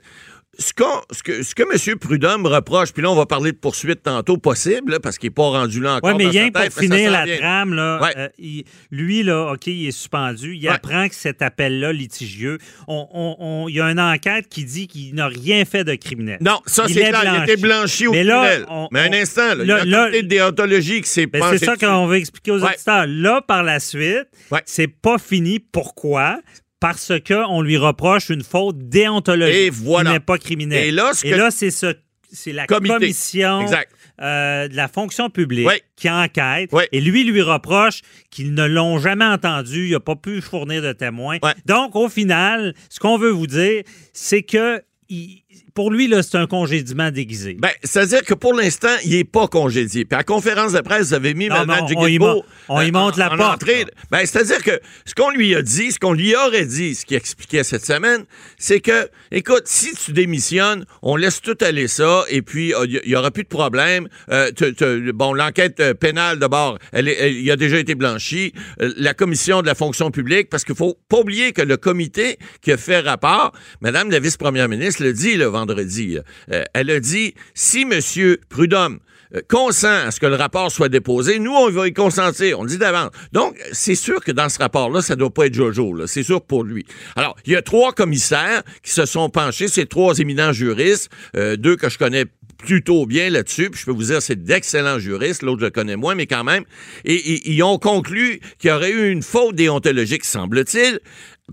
[0.58, 0.72] ce,
[1.10, 1.98] ce que, ce que M.
[1.98, 5.34] Prudhomme reproche, puis là, on va parler de poursuite tantôt possible, là, parce qu'il n'est
[5.34, 6.10] pas rendu là encore.
[6.10, 8.12] Oui, mais dans sa rien pour tête, ça finir la trame, là, Ouais.
[8.16, 10.54] euh, il- lui, là, OK, il est suspendu.
[10.54, 10.72] Il Ouais.
[10.74, 14.86] apprend que cet appel-là, litigieux, on, on- on- il y a une enquête qui dit
[14.86, 16.38] qu'il n'a rien fait de criminel.
[16.40, 17.20] Non, ça, Il c'est est clair.
[17.24, 18.66] Il a été blanchi au Mais là, criminel.
[18.70, 21.08] on- mais un instant, là, là- il y a là- un comité de déontologie qui
[21.08, 22.74] s'est Ben, c'est ça qu'on veut expliquer aux Ouais.
[22.74, 23.06] auditeurs.
[23.06, 24.26] Là, par la suite,
[24.66, 25.58] c'est pas fini.
[25.58, 26.40] Pourquoi?
[26.84, 29.54] Parce qu'on lui reproche une faute déontologique.
[29.56, 30.10] Et voilà.
[30.10, 30.84] Il n'est pas criminel.
[30.86, 31.94] Et là, c'est ce-
[32.30, 32.94] c'est la Comité.
[32.94, 33.90] commission Exact.
[34.20, 36.68] euh, de la fonction publique qui enquête.
[36.92, 39.86] Et lui lui reproche qu'ils ne l'ont jamais entendu.
[39.86, 41.38] Il n'a pas pu fournir de témoins.
[41.64, 45.43] Donc, au final, ce qu'on veut vous dire, c'est que il-
[45.74, 47.56] pour lui, là, c'est un congédiement déguisé.
[47.58, 50.04] Ben, c'est-à-dire que pour l'instant, il n'est pas congédié.
[50.04, 52.26] Puis à la conférence de presse, vous avez mis Non, Mme on- on y Guilbeault,
[52.26, 52.44] mon-
[52.76, 53.84] on y euh, monte en- la en porte, entrée.
[54.10, 57.16] Ben, c'est-à-dire que ce qu'on lui a dit, ce qu'on lui aurait dit, ce qu'il
[57.16, 58.24] expliquait cette semaine,
[58.56, 63.00] c'est que, écoute, si tu démissionnes, on laisse tout aller ça, et puis euh, il
[63.08, 64.08] n'y aura plus de problème.
[64.30, 68.52] Euh, te- te- bon, l'enquête euh, pénale, d'abord, elle, elle- il a déjà été blanchi.
[68.80, 72.38] Euh, la commission de la fonction publique, parce qu'il faut pas oublier que le comité
[72.62, 77.00] qui a fait rapport, Madame la vice-première ministre le dit le vendredi, euh, elle a
[77.00, 78.00] dit, si M.
[78.48, 78.98] Prudhomme
[79.34, 82.60] euh, consent à ce que le rapport soit déposé, nous, on va y consentir.
[82.60, 83.10] On le dit d'avance.
[83.32, 86.06] Donc, c'est sûr que dans ce rapport-là, ça doit pas être Jojo.
[86.06, 86.84] C'est sûr pour lui.
[87.16, 91.56] Alors, il y a trois commissaires qui se sont penchés, ces trois éminents juristes, euh,
[91.56, 92.24] deux que je connais
[92.56, 96.14] plutôt bien là-dessus, puis je peux vous dire, c'est d'excellents juristes, l'autre je connais moins,
[96.14, 96.64] mais quand même,
[97.04, 101.00] et, et- ils ont conclu qu'il y aurait eu une faute déontologique, semble-t-il,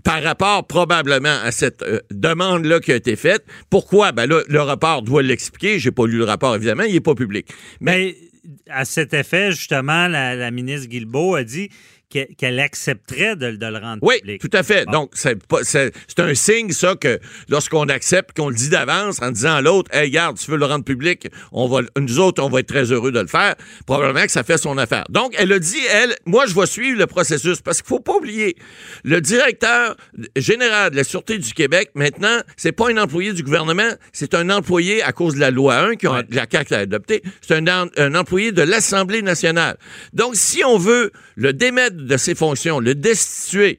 [0.04, 3.44] par rapport probablement à cette euh, demande-là qui a été faite.
[3.70, 4.12] Pourquoi?
[4.12, 5.78] Ben là, le rapport doit l'expliquer.
[5.78, 7.48] J'ai pas lu le rapport, évidemment, il est pas public.
[7.80, 8.16] Mais
[8.68, 11.68] à cet effet, justement, la, la ministre Guilbeault a dit
[12.12, 14.40] qu'elle accepterait de, de le rendre Oui, public.
[14.40, 14.84] tout à fait.
[14.86, 14.92] Bon.
[14.92, 19.60] Donc, c'est un signe, ça, que lorsqu'on accepte, qu'on le dit d'avance en disant à
[19.62, 22.68] l'autre, hey, regarde, tu veux le rendre public, on va, nous autres, on va être
[22.68, 23.54] très heureux de le faire.
[23.86, 25.04] Probablement que ça fait son affaire.
[25.10, 28.14] Donc, elle a dit, elle, moi, je vais suivre le processus parce qu'il faut pas
[28.16, 28.56] oublier,
[29.04, 29.96] le directeur
[30.36, 34.50] général de la Sûreté du Québec, maintenant, c'est pas un employé du gouvernement, c'est un
[34.50, 36.22] employé à cause de la loi 1 que Ouais.
[36.30, 37.22] la CAQ a adoptée.
[37.40, 39.76] C'est un, un employé de l'Assemblée nationale.
[40.12, 43.78] Donc, si on veut le démettre de ses fonctions, le destituer,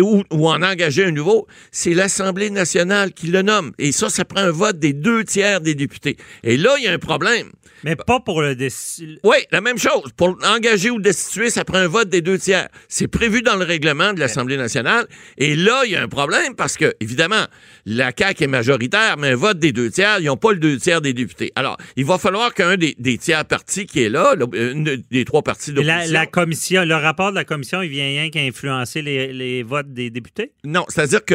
[0.00, 3.72] ou, ou en engager un nouveau, c'est l'Assemblée nationale qui le nomme.
[3.78, 6.16] Et ça, ça prend un vote des deux tiers des députés.
[6.44, 7.50] Et là, il y a un problème.
[7.84, 10.10] Mais pas pour le déci- Oui, la même chose.
[10.16, 12.68] Pour engager ou destituer, ça prend un vote des deux tiers.
[12.88, 15.06] C'est prévu dans le règlement de l'Assemblée nationale.
[15.36, 17.44] Et là, il y a un problème parce que, évidemment,
[17.86, 20.76] la CAQ est majoritaire, mais un vote des deux tiers, ils n'ont pas le deux
[20.78, 21.52] tiers des députés.
[21.54, 25.42] Alors, il va falloir qu'un des, des tiers partis qui est là, une des trois
[25.42, 25.96] partis d'opposition...
[26.12, 29.62] La, la commission, le rapport de la commission, il vient rien qu'à influencer les, les
[29.64, 30.52] votes des députés?
[30.64, 31.34] Non, c'est-à-dire que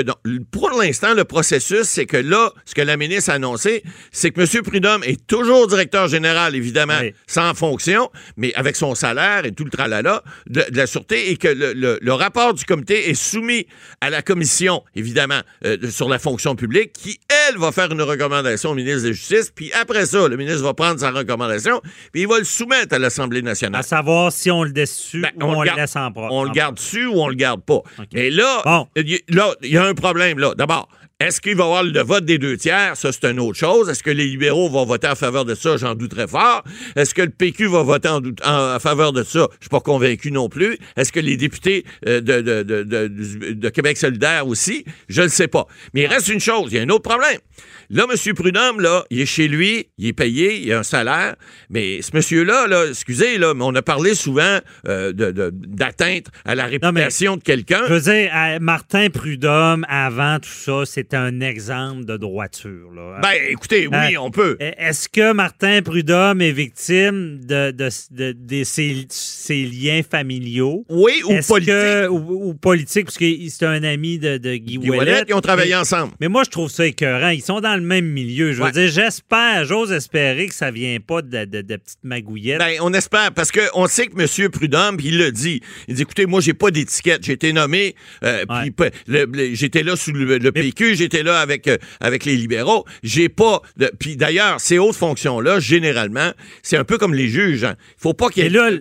[0.51, 4.41] pour l'instant, le processus, c'est que là, ce que la ministre a annoncé, c'est que
[4.41, 4.63] M.
[4.63, 7.13] Prudhomme est toujours directeur général, évidemment, Oui.
[7.27, 11.37] sans fonction, mais avec son salaire et tout le tralala de, de la Sûreté, et
[11.37, 13.67] que le, le- le rapport du comité est soumis
[14.01, 18.71] à la commission, évidemment, euh, sur la fonction publique, qui, elle, va faire une recommandation
[18.71, 21.81] au ministre de la Justice, puis après ça, le ministre va prendre sa recommandation,
[22.11, 23.79] puis il va le soumettre à l'Assemblée nationale.
[23.79, 26.33] À savoir si on le destitue Ben, ou on, le garde- laisse en propre.
[26.33, 27.81] On le garde dessus ou on le garde pas.
[28.13, 28.87] Mais là, Bon.
[28.95, 29.23] il y-
[29.69, 30.53] y a un problème là.
[30.55, 30.87] D'abord,
[31.27, 32.95] est-ce qu'il va y avoir le vote des deux tiers?
[32.95, 33.89] Ça, c'est une autre chose.
[33.89, 35.77] Est-ce que les libéraux vont voter en faveur de ça?
[35.77, 36.63] J'en doute très fort.
[36.95, 39.47] Est-ce que le PQ va voter en, faveur de ça?
[39.59, 40.77] Je suis pas convaincu non plus.
[40.95, 42.83] Est-ce que les députés euh, de, de- de-
[43.53, 44.85] de- Québec solidaire aussi?
[45.09, 45.67] Je ne sais pas.
[45.93, 46.69] Mais il reste une chose.
[46.71, 47.39] Il y a un autre problème.
[47.89, 48.33] Là, M.
[48.33, 51.35] Prudhomme, là, il est chez lui, il est payé, il a un salaire.
[51.69, 55.11] Mais ce monsieur-là, là, excusez, là, mais on a parlé souvent euh,
[55.51, 57.81] d'atteinte à la réputation de quelqu'un.
[57.87, 58.31] Je veux dire,
[58.61, 62.91] Martin Prudhomme, avant tout ça, c'était un exemple de droiture.
[62.95, 63.19] Là.
[63.21, 64.57] Ben, écoutez, oui, Euh, on peut.
[64.59, 70.85] Est-ce que Martin Prudhomme est victime de, de, de- de ses, ses liens familiaux?
[70.89, 71.65] Oui, ou politique.
[71.73, 74.99] que- ou, ou politique, parce que c'est un ami de, de Guy, Guy Ouellet.
[75.11, 76.13] Ouellet, ils ont travaillé Mais- ensemble.
[76.19, 77.29] Mais moi, je trouve ça écœurant.
[77.29, 78.51] Ils sont dans le même milieu.
[78.53, 78.71] Je veux Ouais.
[78.71, 82.59] dire, j'espère, j'ose espérer que ça vient pas de, de, de petites magouillettes.
[82.59, 84.49] Ben, on espère, parce qu'on sait que M.
[84.49, 85.61] Prudhomme, il le dit.
[85.87, 87.23] Il dit, écoutez, moi, j'ai pas d'étiquette.
[87.25, 89.51] J'ai été nommé, euh, Ouais.
[89.53, 92.85] j'étais là sous le, le PQ, j'étais là avec, euh, avec les libéraux.
[93.03, 93.91] J'ai pas de...
[93.99, 97.63] Puis d'ailleurs, ces hautes fonctions-là, généralement, c'est un peu comme les juges.
[97.63, 97.75] hein.
[97.97, 98.79] Faut pas qu'il y ait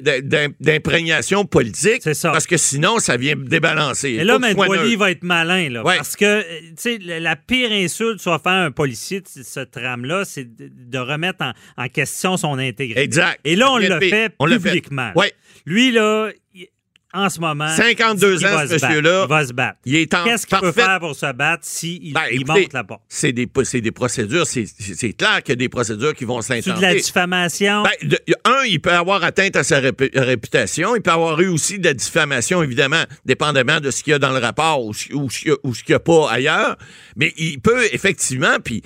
[0.60, 2.30] d'imprégnation politique, ça.
[2.30, 4.10] parce que sinon, ça vient débalancer.
[4.10, 4.98] Et là, Boily neutre.
[4.98, 5.84] va être malin, là.
[5.84, 5.96] Ouais.
[5.96, 9.60] Parce que, euh, tu sais, la la pire insulte soit faire un policier de ce
[9.60, 11.52] trame-là, c'est de remettre en,
[11.84, 13.00] en question son intégrité.
[13.00, 13.38] Exact.
[13.44, 14.70] Et là, on le fait On l'a fait.
[14.70, 15.12] publiquement.
[15.14, 15.32] Ouais.
[15.66, 16.30] Lui, là,
[17.14, 17.68] en ce moment.
[17.68, 19.22] 52 il ans, ce monsieur-là.
[19.24, 19.78] Il va se battre.
[19.84, 22.72] Il est en Qu'est-ce qu'il peut faire pour se battre s'il Ben, il écoutez, monte
[22.72, 23.02] la porte?
[23.08, 26.80] C'est des, procédures, c'est clair qu'il y a des procédures qui vont C'est s'intenter.
[26.80, 27.82] de la diffamation?
[27.82, 30.96] Ben, de- un, il peut avoir atteinte à sa répu- réputation.
[30.96, 34.18] Il peut avoir eu aussi de la diffamation, évidemment, dépendamment de ce qu'il y a
[34.18, 36.30] dans le rapport ou, ce- ou qu'il y a- ou ce qu'il n'y a pas
[36.30, 36.76] ailleurs.
[37.16, 38.82] Mais il peut effectivement, puis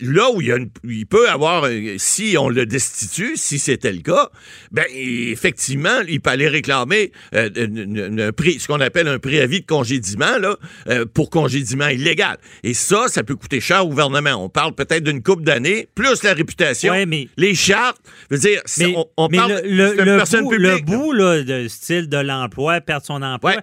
[0.00, 3.58] là où il, y a une- il peut avoir, euh, si on le destitue, si
[3.58, 4.28] c'était le cas,
[4.70, 9.18] ben effectivement, il peut aller réclamer euh, une- une- un prix, ce qu'on appelle un
[9.18, 10.56] préavis de congédiement là,
[10.88, 12.36] euh, pour congédiement illégal.
[12.64, 14.34] Et ça, ça peut coûter cher au gouvernement.
[14.42, 18.00] On parle peut-être d'une coupe d'années, plus la réputation, Ouais, mais- les chartes.
[18.30, 21.42] Je veux dire, Mais, on, on mais parle le, le- bout, publique, le bout, là,
[21.42, 23.52] de style de l'emploi, perdre son emploi.
[23.52, 23.58] Ouais.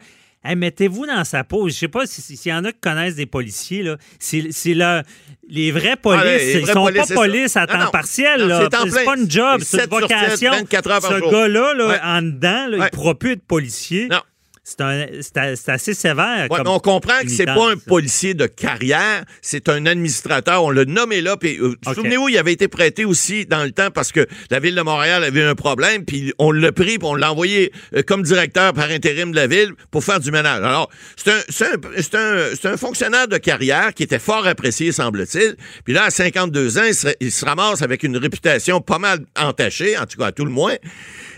[0.46, 1.68] Hey, Mettez-vous dans sa peau.
[1.70, 3.84] Je sais pas si- s'il y en a qui connaissent des policiers.
[4.20, 4.42] C'est
[4.74, 5.02] le-
[5.50, 6.22] les vrais polices.
[6.24, 7.90] Ah, les ils vrais sont polices, pas police à temps non.
[7.92, 8.42] partiel.
[8.90, 10.52] C'est pas une job, C'est une 7 sur 7, vocation.
[10.52, 12.00] 24 heures par Ce gars-là, là, Ouais.
[12.04, 14.08] en dedans, là, il ne pourra plus être policier.
[14.10, 14.20] Non.
[14.68, 16.48] C'est assez sévère.
[16.50, 20.64] Ouais, comme mais on comprend que c'est pas un policier de carrière, c'est un administrateur.
[20.64, 21.38] On l'a nommé là.
[21.38, 21.76] Puis, euh.
[21.94, 25.24] Souvenez-vous, il avait été prêté aussi dans le temps parce que la ville de Montréal
[25.24, 28.90] avait un problème, puis on l'a pris, puis on l'a envoyé euh, comme directeur par
[28.90, 30.64] intérim de la ville pour faire du ménage.
[30.64, 34.92] Alors, c'est un, c'est un, c'est un, un fonctionnaire de carrière qui était fort apprécié,
[34.92, 35.58] semble-t-il.
[35.84, 39.20] Puis là, à 52 ans, il se, il se ramasse avec une réputation pas mal
[39.40, 40.76] entachée, en tout cas à tout le moins.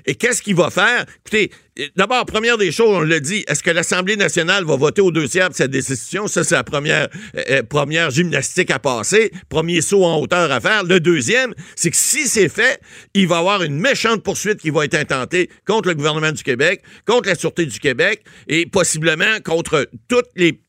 [0.06, 1.06] Et qu'est-ce qu'il va faire?
[1.26, 1.52] Écoutez,
[1.96, 5.28] d'abord, première des choses, on l'a dit, est-ce que l'Assemblée nationale va voter aux deux
[5.28, 6.28] tiers pour cette décision?
[6.28, 10.60] Ça, c'est la première, euh, euh, première gymnastique à passer, premier saut en hauteur à
[10.60, 10.84] faire.
[10.84, 12.80] Le deuxième, c'est que si c'est fait,
[13.14, 16.44] il va y avoir une méchante poursuite qui va être intentée contre le gouvernement du
[16.44, 20.60] Québec, contre la Sûreté du Québec et possiblement contre toute les,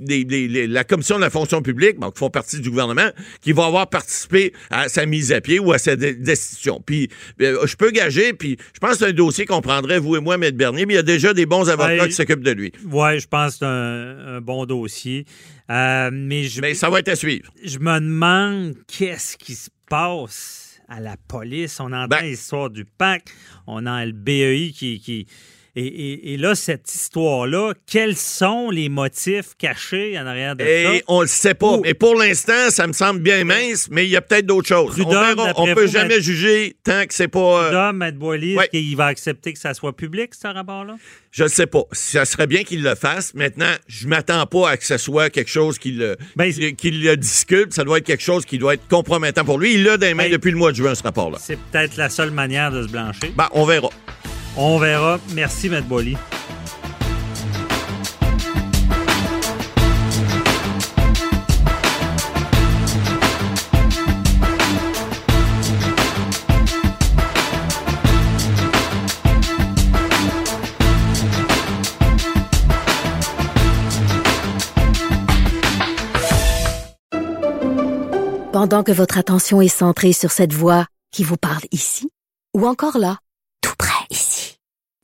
[0.67, 4.53] la Commission de la fonction publique, qui font partie du gouvernement, qui va avoir participé
[4.71, 6.83] à sa mise à pied ou à sa dé- destitution.
[6.85, 7.09] Puis,
[7.41, 10.21] euh, je peux gager, puis je pense que c'est un dossier qu'on prendrait, vous et
[10.21, 10.51] moi, M.
[10.51, 12.09] Bernier, y y a déjà des bons avocats Ouais.
[12.09, 12.73] qui s'occupent de lui.
[12.91, 15.25] Oui, je pense que c'est un, un bon dossier.
[15.71, 17.51] Euh, mais je, Mais ça va être à suivre.
[17.65, 21.79] je me demande qu'est-ce qui se passe à la police.
[21.81, 23.25] On entend Ben- l'histoire du PAC,
[23.67, 24.99] on a le BEI qui.
[25.01, 25.27] qui
[25.79, 30.85] et, et- et là, cette histoire-là, quels sont les motifs cachés en arrière de Et
[30.99, 31.05] ça?
[31.09, 31.77] on le sait pas.
[31.77, 34.69] Ou- Mais pour l'instant, ça me semble bien mince, mais il y a peut-être d'autres
[34.69, 34.93] choses.
[34.93, 35.53] Prud'homme, on verra.
[35.57, 37.67] On peut vous, jamais juger tant que c'est pas.
[37.67, 38.69] euh, Là, Maître Boily, Ouais.
[38.69, 40.97] qu'il va accepter que ça soit public, ce rapport-là?
[41.31, 41.83] je ne sais pas.
[41.93, 43.35] Ça serait bien qu'il le fasse.
[43.35, 46.91] Maintenant, je m'attends pas à que ce soit quelque chose qui le, Ben, qui- qui
[46.91, 47.73] le discute.
[47.75, 49.75] Ça doit être quelque chose qui doit être compromettant pour lui.
[49.75, 51.39] Il l'a dans les mains Ben- depuis le mois de juin, ce rapport-là.
[51.41, 53.31] C'est peut-être la seule manière de se blanchir.
[53.37, 53.91] Ben, on verra.
[54.61, 55.21] On verra.
[55.35, 56.17] Merci, Maître Boily.
[78.53, 82.11] Pendant que votre attention est centrée sur cette voix qui vous parle ici,
[82.57, 83.19] ou encore là,
[83.63, 83.98] tout près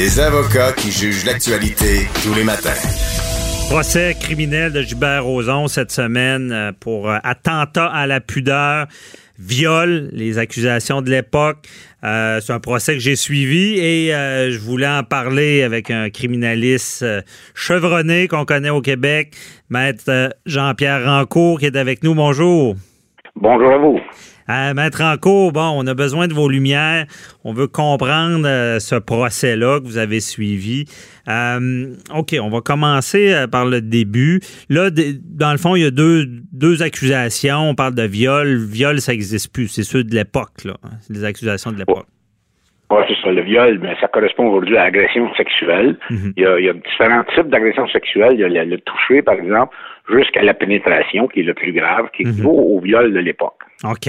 [0.00, 2.70] Des avocats qui jugent l'actualité tous les matins.
[3.68, 8.86] Procès criminel de Gilbert Rozon cette semaine euh, pour euh, attentat à la pudeur,
[9.38, 11.58] viol, les accusations de l'époque.
[12.02, 16.08] Euh, c'est un procès que j'ai suivi et euh, je voulais en parler avec un
[16.08, 17.20] criminaliste euh,
[17.54, 19.36] chevronné qu'on connaît au Québec,
[19.68, 22.14] maître Jean-Pierre Rancourt qui est avec nous.
[22.14, 22.74] Bonjour.
[23.36, 24.00] Bonjour à vous.
[24.50, 27.04] Euh, Maître Rancourt, bon, on a besoin de vos lumières.
[27.44, 30.86] On veut comprendre euh, ce procès-là que vous avez suivi.
[31.28, 34.40] Euh, OK, on va commencer euh, par le début.
[34.68, 37.70] Là, dans le fond, il y a deux, deux accusations.
[37.70, 38.56] On parle de viol.
[38.56, 39.68] Viol, ça n'existe plus.
[39.68, 40.74] C'est ceux de l'époque, là.
[41.02, 42.06] C'est les accusations de l'époque.
[42.90, 45.96] Oui, c'est ça, le viol, mais ça correspond aujourd'hui à l'agression sexuelle.
[46.10, 46.32] Mhm.
[46.36, 48.32] il, y a, il y a différents types d'agression sexuelle.
[48.32, 49.76] Il y a le, le toucher, par exemple,
[50.12, 52.30] jusqu'à la pénétration, qui est le plus grave, qui Mhm.
[52.32, 53.58] équivaut au viol de l'époque.
[53.84, 54.08] OK.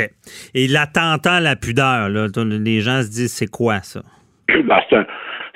[0.54, 4.02] Et l'attentat à la pudeur, là, les gens se disent, c'est quoi ça?
[4.66, 4.80] Ben,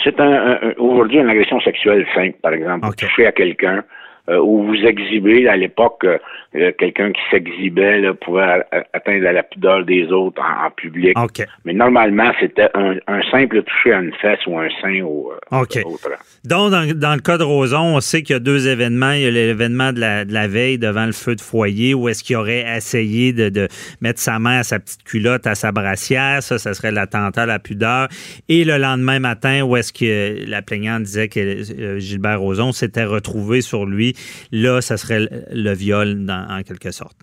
[0.04, 2.86] c'est un, un, aujourd'hui une agression sexuelle simple, par exemple.
[2.86, 2.98] Vous Ok.
[2.98, 3.84] touchez à quelqu'un
[4.30, 6.18] euh, ou vous exhibez à l'époque euh,
[6.56, 11.18] euh, quelqu'un qui s'exhibait pouvait atteindre la pudeur des autres en, en public.
[11.20, 11.46] OK.
[11.64, 15.60] Mais normalement, c'était un, un simple toucher à une fesse ou un sein ou euh,
[15.62, 15.78] OK.
[15.86, 16.10] autre.
[16.48, 19.12] Donc, dans, dans le cas de Roson, on sait qu'il y a deux événements.
[19.12, 22.08] Il y a l'événement de la, de la veille devant le feu de foyer où
[22.10, 23.68] est-ce qu'il aurait essayé de, de
[24.02, 26.42] mettre sa main à sa petite culotte, à sa brassière.
[26.44, 28.08] Ça, ça serait l'attentat à la pudeur.
[28.50, 33.06] Et le lendemain matin, où est-ce que la plaignante disait que euh, Gilbert Rozon s'était
[33.06, 34.14] retrouvé sur lui.
[34.52, 37.18] Là, ça serait le, le viol dans- en quelque sorte.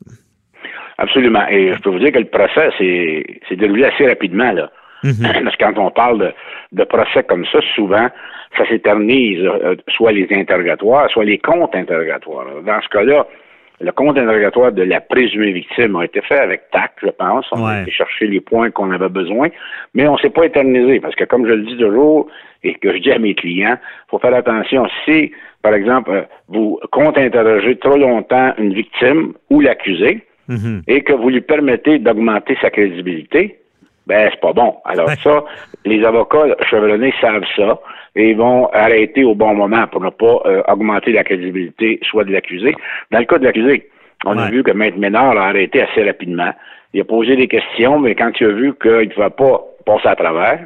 [0.98, 1.46] Absolument.
[1.48, 4.52] Et je peux vous dire que le procès s'est déroulé assez rapidement.
[4.52, 4.70] Là.
[5.02, 6.32] Parce que quand on parle de,
[6.72, 8.08] de procès comme ça, souvent,
[8.56, 12.46] ça s'éternise, euh, soit les interrogatoires, soit les comptes interrogatoires.
[12.64, 13.26] Dans ce cas-là,
[13.80, 17.46] le compte interrogatoire de la présumée victime a été fait avec tact, je pense.
[17.52, 17.72] On Ouais.
[17.72, 19.48] a été chercher les points qu'on avait besoin,
[19.94, 22.28] mais on ne s'est pas éternisé parce que, comme je le dis toujours
[22.62, 23.76] et que je dis à mes clients,
[24.08, 24.86] faut faire attention.
[25.04, 25.32] Si,
[25.62, 30.82] par exemple, euh, vous compte interroger trop longtemps une victime ou l'accusé, Mhm.
[30.88, 33.56] et que vous lui permettez d'augmenter sa crédibilité,
[34.06, 34.76] ben c'est pas bon.
[34.84, 35.16] Alors Ouais.
[35.22, 35.44] ça,
[35.84, 37.78] les avocats chevronnés savent ça
[38.16, 42.24] et ils vont arrêter au bon moment pour ne pas euh, augmenter la crédibilité soit
[42.24, 42.74] de l'accusé.
[43.10, 43.88] Dans le cas de l'accusé,
[44.24, 46.52] on a vu que Maître Ménard a arrêté assez rapidement.
[46.94, 50.08] Il a posé des questions, mais quand il a vu qu'il ne pouvait pas passer
[50.08, 50.60] à travers,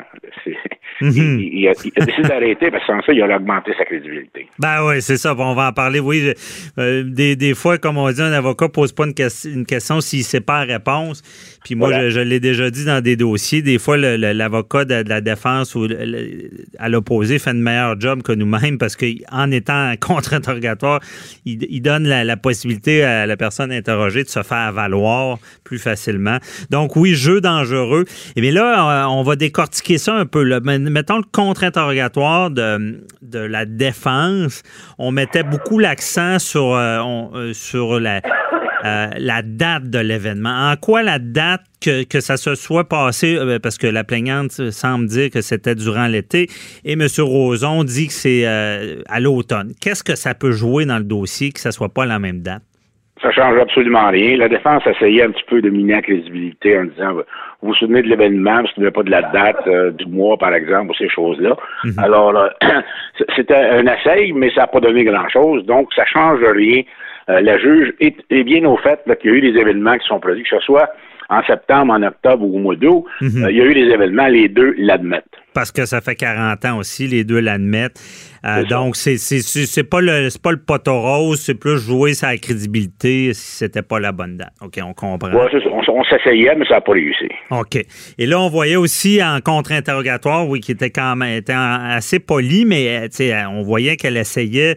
[1.00, 1.10] Mhm.
[1.40, 3.84] il, il a, il a décidé d'arrêter parce que sans ça, il aurait augmenté sa
[3.84, 4.46] crédibilité.
[4.58, 5.34] Ben oui, c'est ça.
[5.38, 6.00] On va en parler.
[6.00, 9.44] Oui, je- euh, des, des fois, comme on dit, un avocat pose pas une, ques-
[9.44, 11.22] une question s'il sait pas la réponse.
[11.66, 12.04] Puis moi, Voilà.
[12.04, 13.60] je, je l'ai déjà dit dans des dossiers.
[13.60, 16.48] Des fois, l'avocat de, de la défense ou le-
[16.78, 21.00] à l'opposé fait un meilleur job que nous-mêmes parce qu'en étant contre-interrogatoire,
[21.44, 25.80] il, il donne la, la possibilité à la personne interrogée de se faire valoir plus
[25.80, 26.38] facilement.
[26.70, 28.04] Donc oui, jeu dangereux.
[28.36, 30.44] Et bien là, euh, on va décortiquer ça un peu.
[30.44, 30.60] là.
[30.60, 34.62] Mettons le contre-interrogatoire de, de la défense.
[34.98, 38.20] On mettait beaucoup l'accent sur, euh, on- euh, sur la,
[38.86, 40.70] euh, la date de l'événement.
[40.70, 44.50] En quoi la date que, que ça se soit passé, euh, parce que la plaignante
[44.70, 46.46] semble dire que c'était durant l'été,
[46.84, 47.06] et M.
[47.18, 49.72] Roson dit que c'est euh, à l'automne.
[49.80, 52.62] Qu'est-ce que ça peut jouer dans le dossier que ça soit pas la même date?
[53.22, 54.36] Ça change absolument rien.
[54.36, 57.14] La défense essayait un petit peu de miner la crédibilité en disant
[57.62, 60.06] vous vous souvenez de l'événement, vous ne vous souvenez pas de la date euh, du
[60.06, 61.56] mois, par exemple, ou ces choses-là.
[61.84, 61.98] Mhm.
[61.98, 62.48] Alors, euh,
[63.36, 66.82] c'était un essai, mais ça n'a pas donné grand-chose, donc ça change rien.
[67.28, 70.06] Euh, la juge est, est bien au fait qu'il y a eu des événements qui
[70.06, 70.88] sont produits, que ce soit
[71.28, 73.44] en septembre, en octobre ou au mois d'août, Mhm.
[73.44, 75.24] euh, il y a eu des événements, les deux l'admettent.
[75.54, 77.98] Parce que ça fait 40 ans aussi, les deux l'admettent.
[78.44, 83.56] Euh, donc, c'est pas le pas le poteau rose, c'est plus jouer sa crédibilité si
[83.56, 84.52] c'était pas la bonne date.
[84.62, 85.32] OK, on comprend.
[85.32, 85.70] Ouais, c'est ça.
[85.72, 87.26] on, on s'essayait, mais ça n'a pas réussi.
[87.50, 87.76] OK.
[88.18, 92.64] Et là, on voyait aussi en contre-interrogatoire, oui, qui était quand même était assez poli,
[92.66, 93.08] mais
[93.50, 94.76] on voyait qu'elle essayait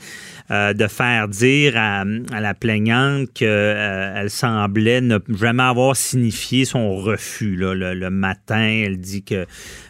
[0.51, 6.95] euh, de faire dire à, à la plaignante qu'elle semblait ne jamais avoir signifié son
[6.95, 7.55] refus.
[7.55, 7.73] là.
[7.73, 9.45] Le, le matin, elle dit que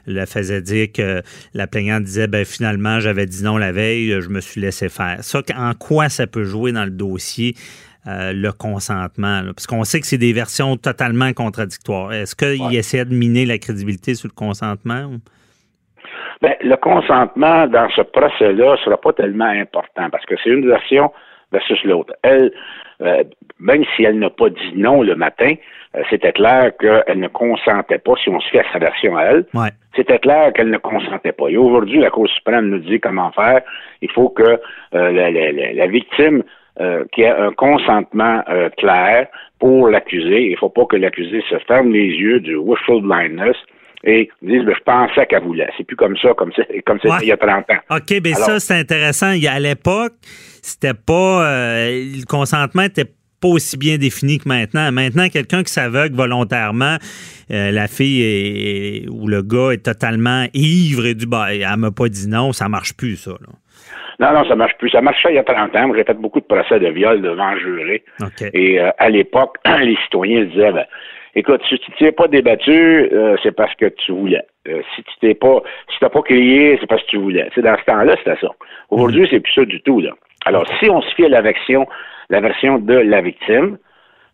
[0.07, 1.22] elle faisait dire que
[1.53, 5.18] la plaignante disait ben finalement j'avais dit non la veille, je me suis laissé faire.
[5.22, 7.55] Ça, en quoi ça peut jouer dans le dossier?
[8.07, 9.41] euh, le consentement.
[9.41, 9.53] là?
[9.53, 12.14] Parce qu'on sait que c'est des versions totalement contradictoires.
[12.14, 12.76] Est-ce qu'il Ouais.
[12.76, 15.03] essaie de miner la crédibilité sur le consentement?
[15.03, 15.20] ou-
[16.41, 21.11] Ben, le consentement dans ce procès-là sera pas tellement important parce que c'est une version
[21.51, 22.13] versus l'autre.
[22.23, 22.51] Elle,
[23.01, 23.23] euh,
[23.59, 25.53] même si elle n'a pas dit non le matin,
[25.97, 29.23] euh, c'était clair qu'elle ne consentait pas, si on se fait à sa version à
[29.23, 29.69] elle, Ouais.
[29.95, 31.49] c'était clair qu'elle ne consentait pas.
[31.49, 33.61] Et aujourd'hui, la Cour suprême nous dit comment faire.
[34.01, 34.59] Il faut que euh,
[34.93, 36.43] la, la- la- la victime
[36.79, 39.27] euh, qui ait un consentement euh, clair
[39.59, 40.43] pour l'accusé.
[40.45, 43.57] Il ne faut pas que l'accusé se ferme les yeux du wishful blindness
[44.04, 45.70] et dise ben, je pensais qu'elle voulait.
[45.78, 46.52] C'est plus comme ça, comme
[46.86, 47.20] comme c'était Ouais.
[47.24, 47.95] il y a 30 ans.
[47.97, 49.32] OK, bien ça, c'est intéressant.
[49.50, 50.14] À l'époque,
[50.62, 51.45] c'était pas.
[51.47, 53.06] euh, le consentement était
[53.41, 54.91] pas aussi bien défini que maintenant.
[54.91, 56.97] Maintenant, quelqu'un qui s'aveugle volontairement,
[57.52, 61.91] euh, la fille est- ou le gars est totalement ivre et du bah, elle m'a
[61.91, 63.32] pas dit non, ça marche plus, ça.
[63.32, 63.47] là.
[64.20, 64.89] Non, non, ça marche plus.
[64.89, 65.89] Ça marchait il y a 30 ans.
[65.95, 68.04] J'ai fait beaucoup de procès de viol devant juré.
[68.22, 68.50] OK.
[68.54, 70.86] Et euh, à l'époque, les citoyens disaient ben,
[71.36, 74.43] écoute, si tu t'es pas débattu, euh, c'est parce que tu voulais.
[74.67, 75.61] Euh, si tu t'es pas
[75.91, 77.49] si t'as pas crié, c'est parce que tu voulais.
[77.55, 78.49] Sais, dans ce temps-là, c'était ça.
[78.89, 80.11] Aujourd'hui, c'est plus ça du tout, là.
[80.45, 81.88] Alors, si on se fie à la version,
[82.30, 83.77] la version de la victime,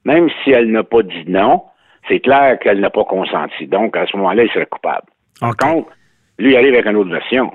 [0.03, 1.63] même si elle n'a pas dit non,
[2.07, 3.67] c'est clair qu'elle n'a pas consenti.
[3.67, 5.07] Donc, à ce moment-là, il serait coupable.
[5.39, 5.89] Par contre,
[6.37, 7.51] lui, il arrive avec une autre version.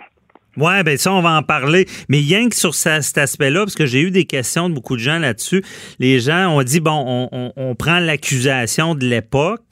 [0.57, 1.87] Ouais, ben ça, on va en parler.
[2.09, 5.01] Mais rien que sur cet aspect-là, parce que j'ai eu des questions de beaucoup de
[5.01, 5.63] gens là-dessus.
[5.99, 9.63] Les gens ont dit, bon, on, prend l'accusation de l'époque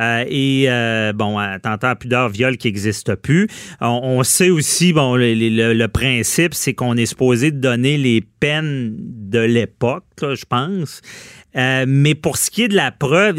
[0.00, 3.48] euh, et, euh, bon, attentat pudeur, viol qui n'existe plus.
[3.80, 10.04] On, sait aussi, bon, le, principe, c'est qu'on est supposé donner les peines de l'époque,
[10.20, 11.00] je pense.
[11.56, 13.36] Euh, mais pour ce qui est de la preuve,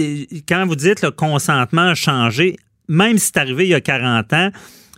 [0.47, 2.55] quand vous dites le consentement a changé,
[2.87, 4.51] même si c'est arrivé il y a 40 ans,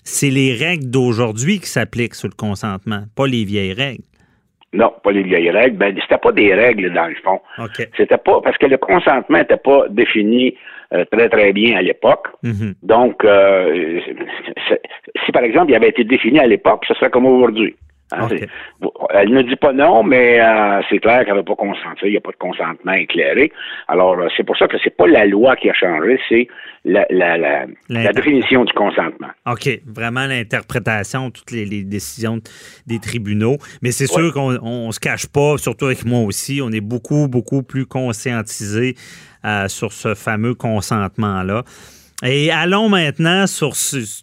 [0.08, 4.04] c'est les règles d'aujourd'hui qui s'appliquent sur le consentement, pas les vieilles règles.
[4.72, 5.78] Non, pas les vieilles règles.
[5.78, 7.42] Ben, c'était pas des règles, dans le fond.
[7.60, 7.90] OK.
[7.98, 10.56] C'était pas parce que le consentement n'était pas défini
[10.94, 12.28] euh, très très bien à l'époque.
[12.44, 12.76] Mhm.
[12.84, 14.00] Donc, euh,
[15.26, 17.76] si par exemple il avait été défini à l'époque, ce serait comme aujourd'hui.
[18.14, 18.30] Hein,
[19.14, 22.06] Elle ne dit pas non, mais euh, c'est clair qu'elle n'avait pas consenti.
[22.06, 23.52] Il n'y a pas de consentement éclairé.
[23.90, 26.48] Alors, euh, c'est pour ça que c'est pas la loi qui a changé, c'est
[26.86, 29.28] la, la, la, la L'inter- définition du consentement.
[29.46, 29.68] OK.
[29.86, 32.40] Vraiment l'interprétation, toutes les, les décisions
[32.86, 33.58] des tribunaux.
[33.82, 37.28] Mais c'est sûr qu'on on, se cache pas, surtout avec moi aussi, on est beaucoup,
[37.28, 38.96] beaucoup plus conscientisé
[39.44, 41.64] euh, sur ce fameux consentement-là.
[42.26, 43.74] Et allons maintenant sur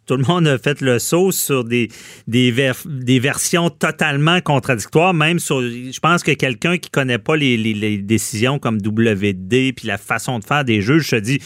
[0.06, 1.88] tout le monde a fait le saut sur des
[2.26, 7.72] des versions totalement contradictoires, même sur je pense que quelqu'un qui connaît pas les, les-
[7.74, 11.38] les décisions comme WD puis la façon de faire des juges se dit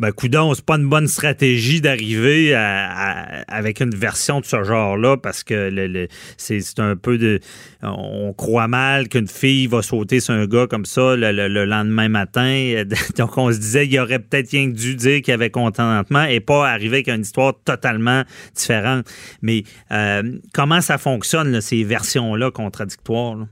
[0.00, 5.42] ben coudon, c'est pas une bonne stratégie d'arriver avec une version de ce genre-là parce
[5.44, 7.40] que le- le- c'est c'est un peu de
[7.82, 11.64] on croit mal qu'une fille va sauter sur un gars comme ça le, le- le
[11.64, 12.82] lendemain matin.
[13.16, 16.40] Donc on se disait il aurait peut-être rien dû dire qu'il y avait contentement et
[16.40, 18.22] pas arriver avec une histoire totalement
[18.54, 19.06] différente.
[19.42, 20.22] Mais euh,
[20.52, 23.36] comment ça fonctionne là, ces versions-là contradictoires?
[23.36, 23.46] là?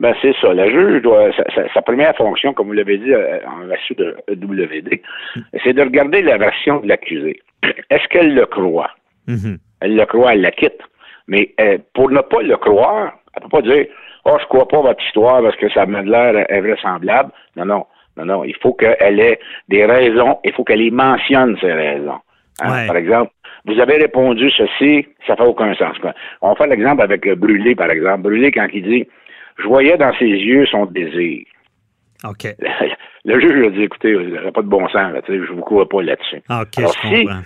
[0.00, 0.52] Ben, c'est ça.
[0.52, 3.94] La juge doit, sa, sa- sa première fonction, comme vous l'avez dit euh, en vertu
[3.94, 5.00] de WD,
[5.64, 7.40] c'est de regarder la version de l'accusé.
[7.90, 8.90] Est-ce qu'elle le croit?
[9.26, 9.56] Mhm.
[9.80, 10.80] Elle le croit, elle la quitte.
[11.28, 13.86] Mais euh, pour ne pas le croire, elle peut pas dire
[14.26, 17.30] Oh, je crois pas votre histoire parce que ça m'a l'air invraisemblable.
[17.56, 17.86] Non, non.
[18.16, 18.44] Non, non.
[18.44, 19.38] Il faut qu'elle ait
[19.68, 22.18] des raisons, il faut qu'elle y mentionne ces raisons.
[22.60, 22.86] Hein, Ouais.
[22.86, 23.30] Par exemple,
[23.66, 25.96] vous avez répondu ceci, ça fait aucun sens.
[26.42, 28.22] On fait l'exemple avec euh, Brûlé, par exemple.
[28.22, 29.06] Brûlé, quand il dit
[29.58, 31.44] Je voyais dans ses yeux son désir.
[32.24, 32.46] OK.
[33.24, 35.60] le juge a dit, écoutez, il n'y a pas de bon sens, là, je vous
[35.60, 36.42] cours pas là-dessus.
[36.48, 37.40] OK, Alors, je si, comprends.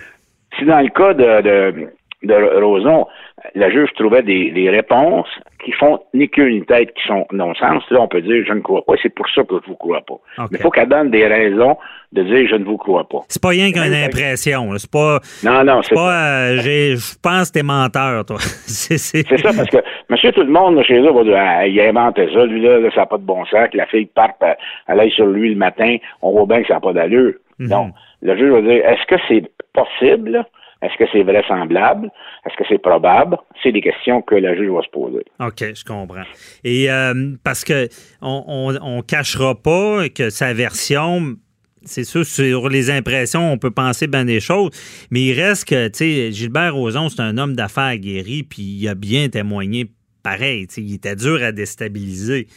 [0.57, 1.87] si dans le cas de, de,
[2.23, 3.07] de Roson,
[3.55, 5.27] la juge trouvait des, des réponses
[5.65, 8.59] qui font ni queue ni tête, qui sont non-sens, là, on peut dire je ne
[8.61, 10.15] crois pas, c'est pour ça que je vous crois pas.
[10.51, 11.77] Mais il faut qu'elle donne des raisons
[12.11, 13.19] de dire je ne vous crois pas.
[13.27, 14.67] C'est pas rien qu'une impression.
[14.77, 15.19] C'est pas.
[15.43, 16.11] Non, non, C'est pas.
[16.51, 18.37] euh, Je pense que t'es menteur, toi.
[18.39, 19.77] c'est ça, parce que
[20.09, 22.61] monsieur tout le monde là, chez eux va dire ah, il a inventé ça, lui
[22.61, 24.53] là, ça n'a pas de bon sens, que la fille parte, euh,
[24.87, 27.33] elle aille sur lui le matin, on voit bien que ça n'a pas d'allure.
[27.59, 27.69] Mhm.
[27.69, 27.91] Non.
[28.21, 29.43] Le juge va dire est-ce que c'est
[29.73, 30.43] possible?
[30.81, 32.09] Est-ce que c'est vraisemblable?
[32.45, 33.37] Est-ce que c'est probable?
[33.61, 35.23] C'est des questions que le juge va se poser.
[35.39, 36.23] OK, je comprends.
[36.63, 37.87] Et euh, parce que
[38.21, 41.35] on, cachera pas que sa version,
[41.83, 44.71] c'est sûr, sur les impressions, on peut penser bien des choses,
[45.11, 48.87] mais il reste que, tu sais, Gilbert Rozon, c'est un homme d'affaires aguerri, puis il
[48.87, 49.85] a bien témoigné
[50.23, 50.67] pareil.
[50.77, 52.47] Il était dur à déstabiliser.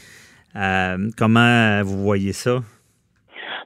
[0.57, 2.61] Euh, comment vous voyez ça?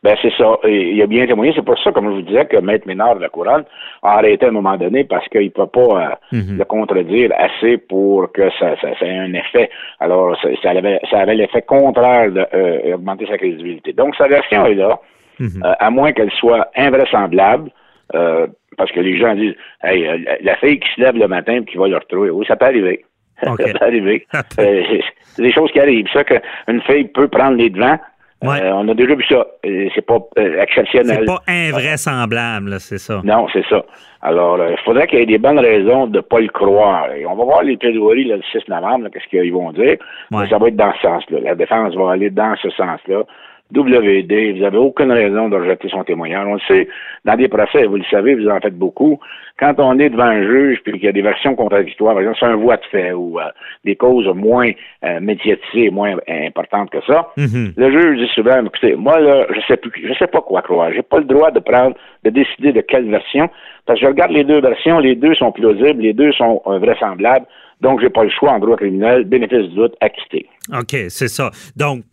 [0.02, 0.58] Ben, c'est ça.
[0.64, 1.52] Et il a bien témoigné.
[1.56, 3.64] C'est pour ça, comme je vous disais, que Maître Ménard de la Couronne
[4.02, 6.58] a arrêté à un moment donné parce qu'il ne peut pas euh, Mhm.
[6.58, 9.70] le contredire assez pour que ça, ça, ça ait un effet.
[10.00, 13.92] Alors, ça, ça avait, ça avait l'effet contraire d'augmenter sa crédibilité.
[13.92, 14.98] Donc, sa version est là,
[15.40, 15.62] Mhm.
[15.64, 17.70] euh, à moins qu'elle soit invraisemblable.
[18.14, 18.46] euh,
[18.78, 21.56] parce que les gens disent, hey, euh, la, la fille qui se lève le matin
[21.56, 22.30] et qui va le retrouver.
[22.30, 23.04] Oui, ça peut arriver.
[23.42, 24.26] Ça peut arriver.
[24.60, 26.06] Euh, c'est- c'est des choses qui arrivent.
[26.12, 27.98] Ça qu'une fille peut prendre les devants.
[28.42, 28.62] Ouais.
[28.62, 29.46] Euh, on a déjà vu ça.
[29.64, 31.18] C'est pas euh, exceptionnel.
[31.20, 33.20] C'est pas invraisemblable, c'est ça.
[33.24, 33.84] Non, c'est ça.
[34.22, 37.12] Alors, euh, il faudrait qu'il y ait des bonnes raisons de ne pas le croire.
[37.12, 39.96] Et on va voir les plaidoiries le 6 novembre, qu'est-ce qu'ils vont dire.
[40.30, 40.42] Ouais.
[40.42, 41.40] Mais ça va être dans ce sens-là.
[41.40, 43.24] La défense va aller dans ce sens-là.
[43.74, 46.46] WD, vous n'avez aucune raison de rejeter son témoignage.
[46.46, 46.88] On le sait,
[47.24, 49.18] dans des procès, vous le savez, vous en faites beaucoup.
[49.58, 52.38] Quand on est devant un juge puis qu'il y a des versions contradictoires, par exemple,
[52.40, 53.44] c'est un voie de fait ou euh,
[53.84, 54.70] des causes moins
[55.04, 57.72] euh, médiatisées, moins euh, importantes que ça, Mhm.
[57.76, 60.90] le juge dit souvent, écoutez, moi, là, je sais plus, je sais pas quoi croire.
[60.94, 63.50] J'ai pas le droit de prendre, de décider de quelle version,
[63.84, 66.78] parce que je regarde les deux versions, les deux sont plausibles, les deux sont euh,
[66.78, 67.46] vraisemblables,
[67.80, 70.46] donc j'ai pas le choix en droit criminel, bénéfice du doute, acquitté.
[70.72, 71.50] OK, c'est ça.
[71.76, 72.04] Donc,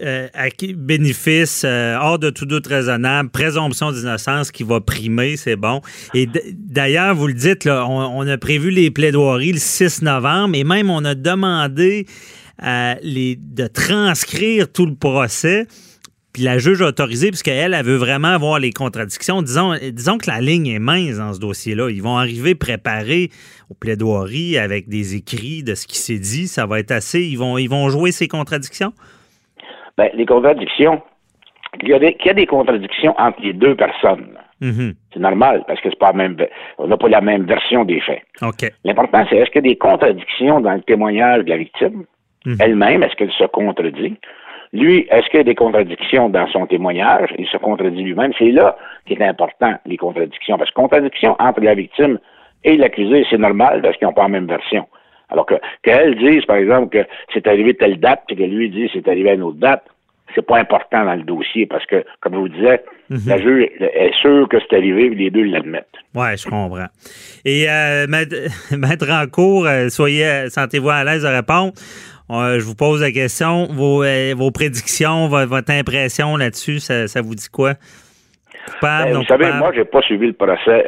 [0.00, 0.28] euh,
[0.76, 5.80] bénéfice euh, hors de tout doute raisonnable, présomption d'innocence qui va primer, c'est bon.
[6.14, 10.90] Et d'ailleurs, vous le dites, on, a prévu les plaidoiries le 6 novembre et même
[10.90, 12.06] on a demandé
[13.02, 15.66] les, de transcrire tout le procès.
[16.32, 19.42] Puis la juge a autorisé, puisqu'elle, elle veut vraiment avoir les contradictions.
[19.42, 21.90] Disons, disons que la ligne est mince dans ce dossier-là.
[21.90, 23.30] Ils vont arriver préparés
[23.68, 26.46] aux plaidoiries avec des écrits de ce qui s'est dit.
[26.46, 27.22] Ça va être assez.
[27.22, 28.92] Ils vont, ils vont jouer ces contradictions?
[30.00, 31.02] Ben, les contradictions,
[31.82, 34.30] il y, a des, qu'il y a des contradictions entre les deux personnes.
[34.62, 34.94] Mhm.
[35.12, 36.36] C'est normal, parce que c'est pas la même,
[36.78, 38.22] on n'a pas la même version des faits.
[38.82, 42.04] L'important, c'est est-ce qu'il y a des contradictions dans le témoignage de la victime?
[42.46, 42.56] Mhm.
[42.60, 43.02] elle-même?
[43.02, 44.16] Est-ce qu'elle se contredit?
[44.72, 47.28] Lui, est-ce qu'il y a des contradictions dans son témoignage?
[47.36, 48.32] Il se contredit lui-même.
[48.38, 50.56] C'est là qui est important, les contradictions.
[50.56, 52.18] Parce que contradiction entre la victime
[52.64, 54.86] et l'accusé, c'est normal parce qu'ils n'ont pas la même version.
[55.30, 58.90] Alors que qu'elle dise, par exemple, que c'est arrivé telle date, puis que lui dit
[58.92, 59.84] c'est arrivé à une autre date,
[60.34, 62.84] c'est pas important dans le dossier parce que, comme je vous disais,
[63.26, 65.86] la juge est sûre que c'est arrivé, puis les deux l'admettent.
[66.14, 66.86] Ouais, je comprends.
[67.44, 68.36] Et euh, maître,
[68.76, 71.72] maître Rancourt, euh, soyez, sentez-vous à l'aise de répondre.
[72.30, 73.66] Euh, je vous pose la question.
[73.72, 77.74] Vos, euh, vos prédictions, vo- votre impression là-dessus, ça, ça vous dit quoi?
[78.66, 79.58] Coupable, Ben, vous savez, coupable?
[79.58, 80.86] moi, j'ai pas suivi le procès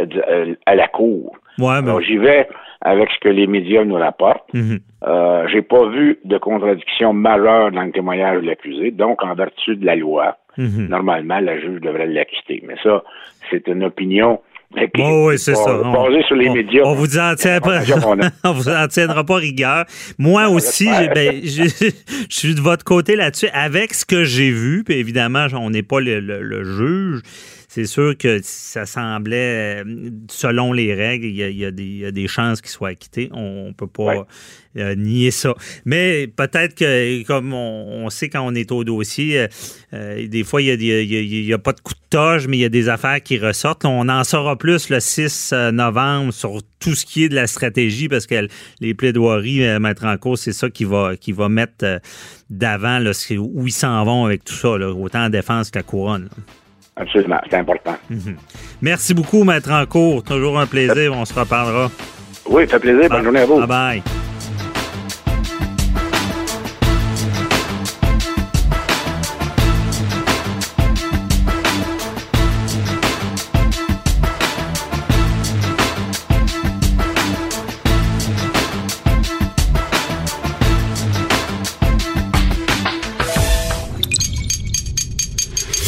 [0.66, 1.36] à la cour.
[1.58, 2.46] Ouais, ben, j'y vais
[2.84, 4.52] avec ce que les médias nous rapportent.
[4.54, 4.80] mhm.
[5.06, 8.90] Euh, j'ai pas vu de contradiction majeure dans le témoignage de l'accusé.
[8.92, 10.88] Donc, en vertu de la loi, Mhm.
[10.88, 12.62] normalement, la juge devrait l'acquitter.
[12.66, 13.02] Mais ça,
[13.50, 14.40] c'est une opinion
[14.74, 15.80] qui Oh, oui, c'est est ça.
[15.84, 16.82] On- sur les on, médias.
[16.84, 17.80] On vous en tient pas,
[18.44, 19.84] on vous en tiendra pas rigueur.
[20.18, 21.64] Moi aussi, ben, je,
[22.30, 23.48] je suis de votre côté là-dessus.
[23.52, 27.20] Avec ce que j'ai vu, puis évidemment, on n'est pas le, le- le juge.
[27.74, 31.70] C'est sûr que ça semblait, euh, selon les règles, il y a, il y a
[31.70, 33.30] des, il y a des chances qu'il soit acquitté.
[33.32, 34.20] On ne peut pas Ouais.
[34.76, 35.54] euh, nier ça.
[35.86, 39.46] Mais peut-être que, comme on, on sait quand on est au dossier,
[39.94, 42.68] euh, des fois, il n'y a, pas de coup de toge, mais il y a
[42.68, 43.86] des affaires qui ressortent.
[43.86, 48.06] On en saura plus le 6 novembre sur tout ce qui est de la stratégie,
[48.06, 48.48] parce que
[48.80, 52.00] les plaidoiries, euh, mettre en cause, c'est ça qui va, qui va mettre
[52.50, 55.84] d'avant là, où ils s'en vont avec tout ça, là, autant en défense que la
[55.84, 56.24] couronne.
[56.24, 56.42] là.
[56.96, 57.96] Absolument, c'est important.
[58.10, 58.36] Mhm.
[58.82, 60.22] Merci beaucoup, Maître Encourt.
[60.22, 61.12] Toujours un plaisir.
[61.14, 61.90] On se reparlera.
[62.46, 63.08] Oui, fait plaisir.
[63.08, 63.58] Bonne journée à vous.
[63.58, 64.02] Bye bye.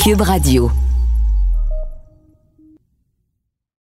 [0.02, 0.70] Cube Radio.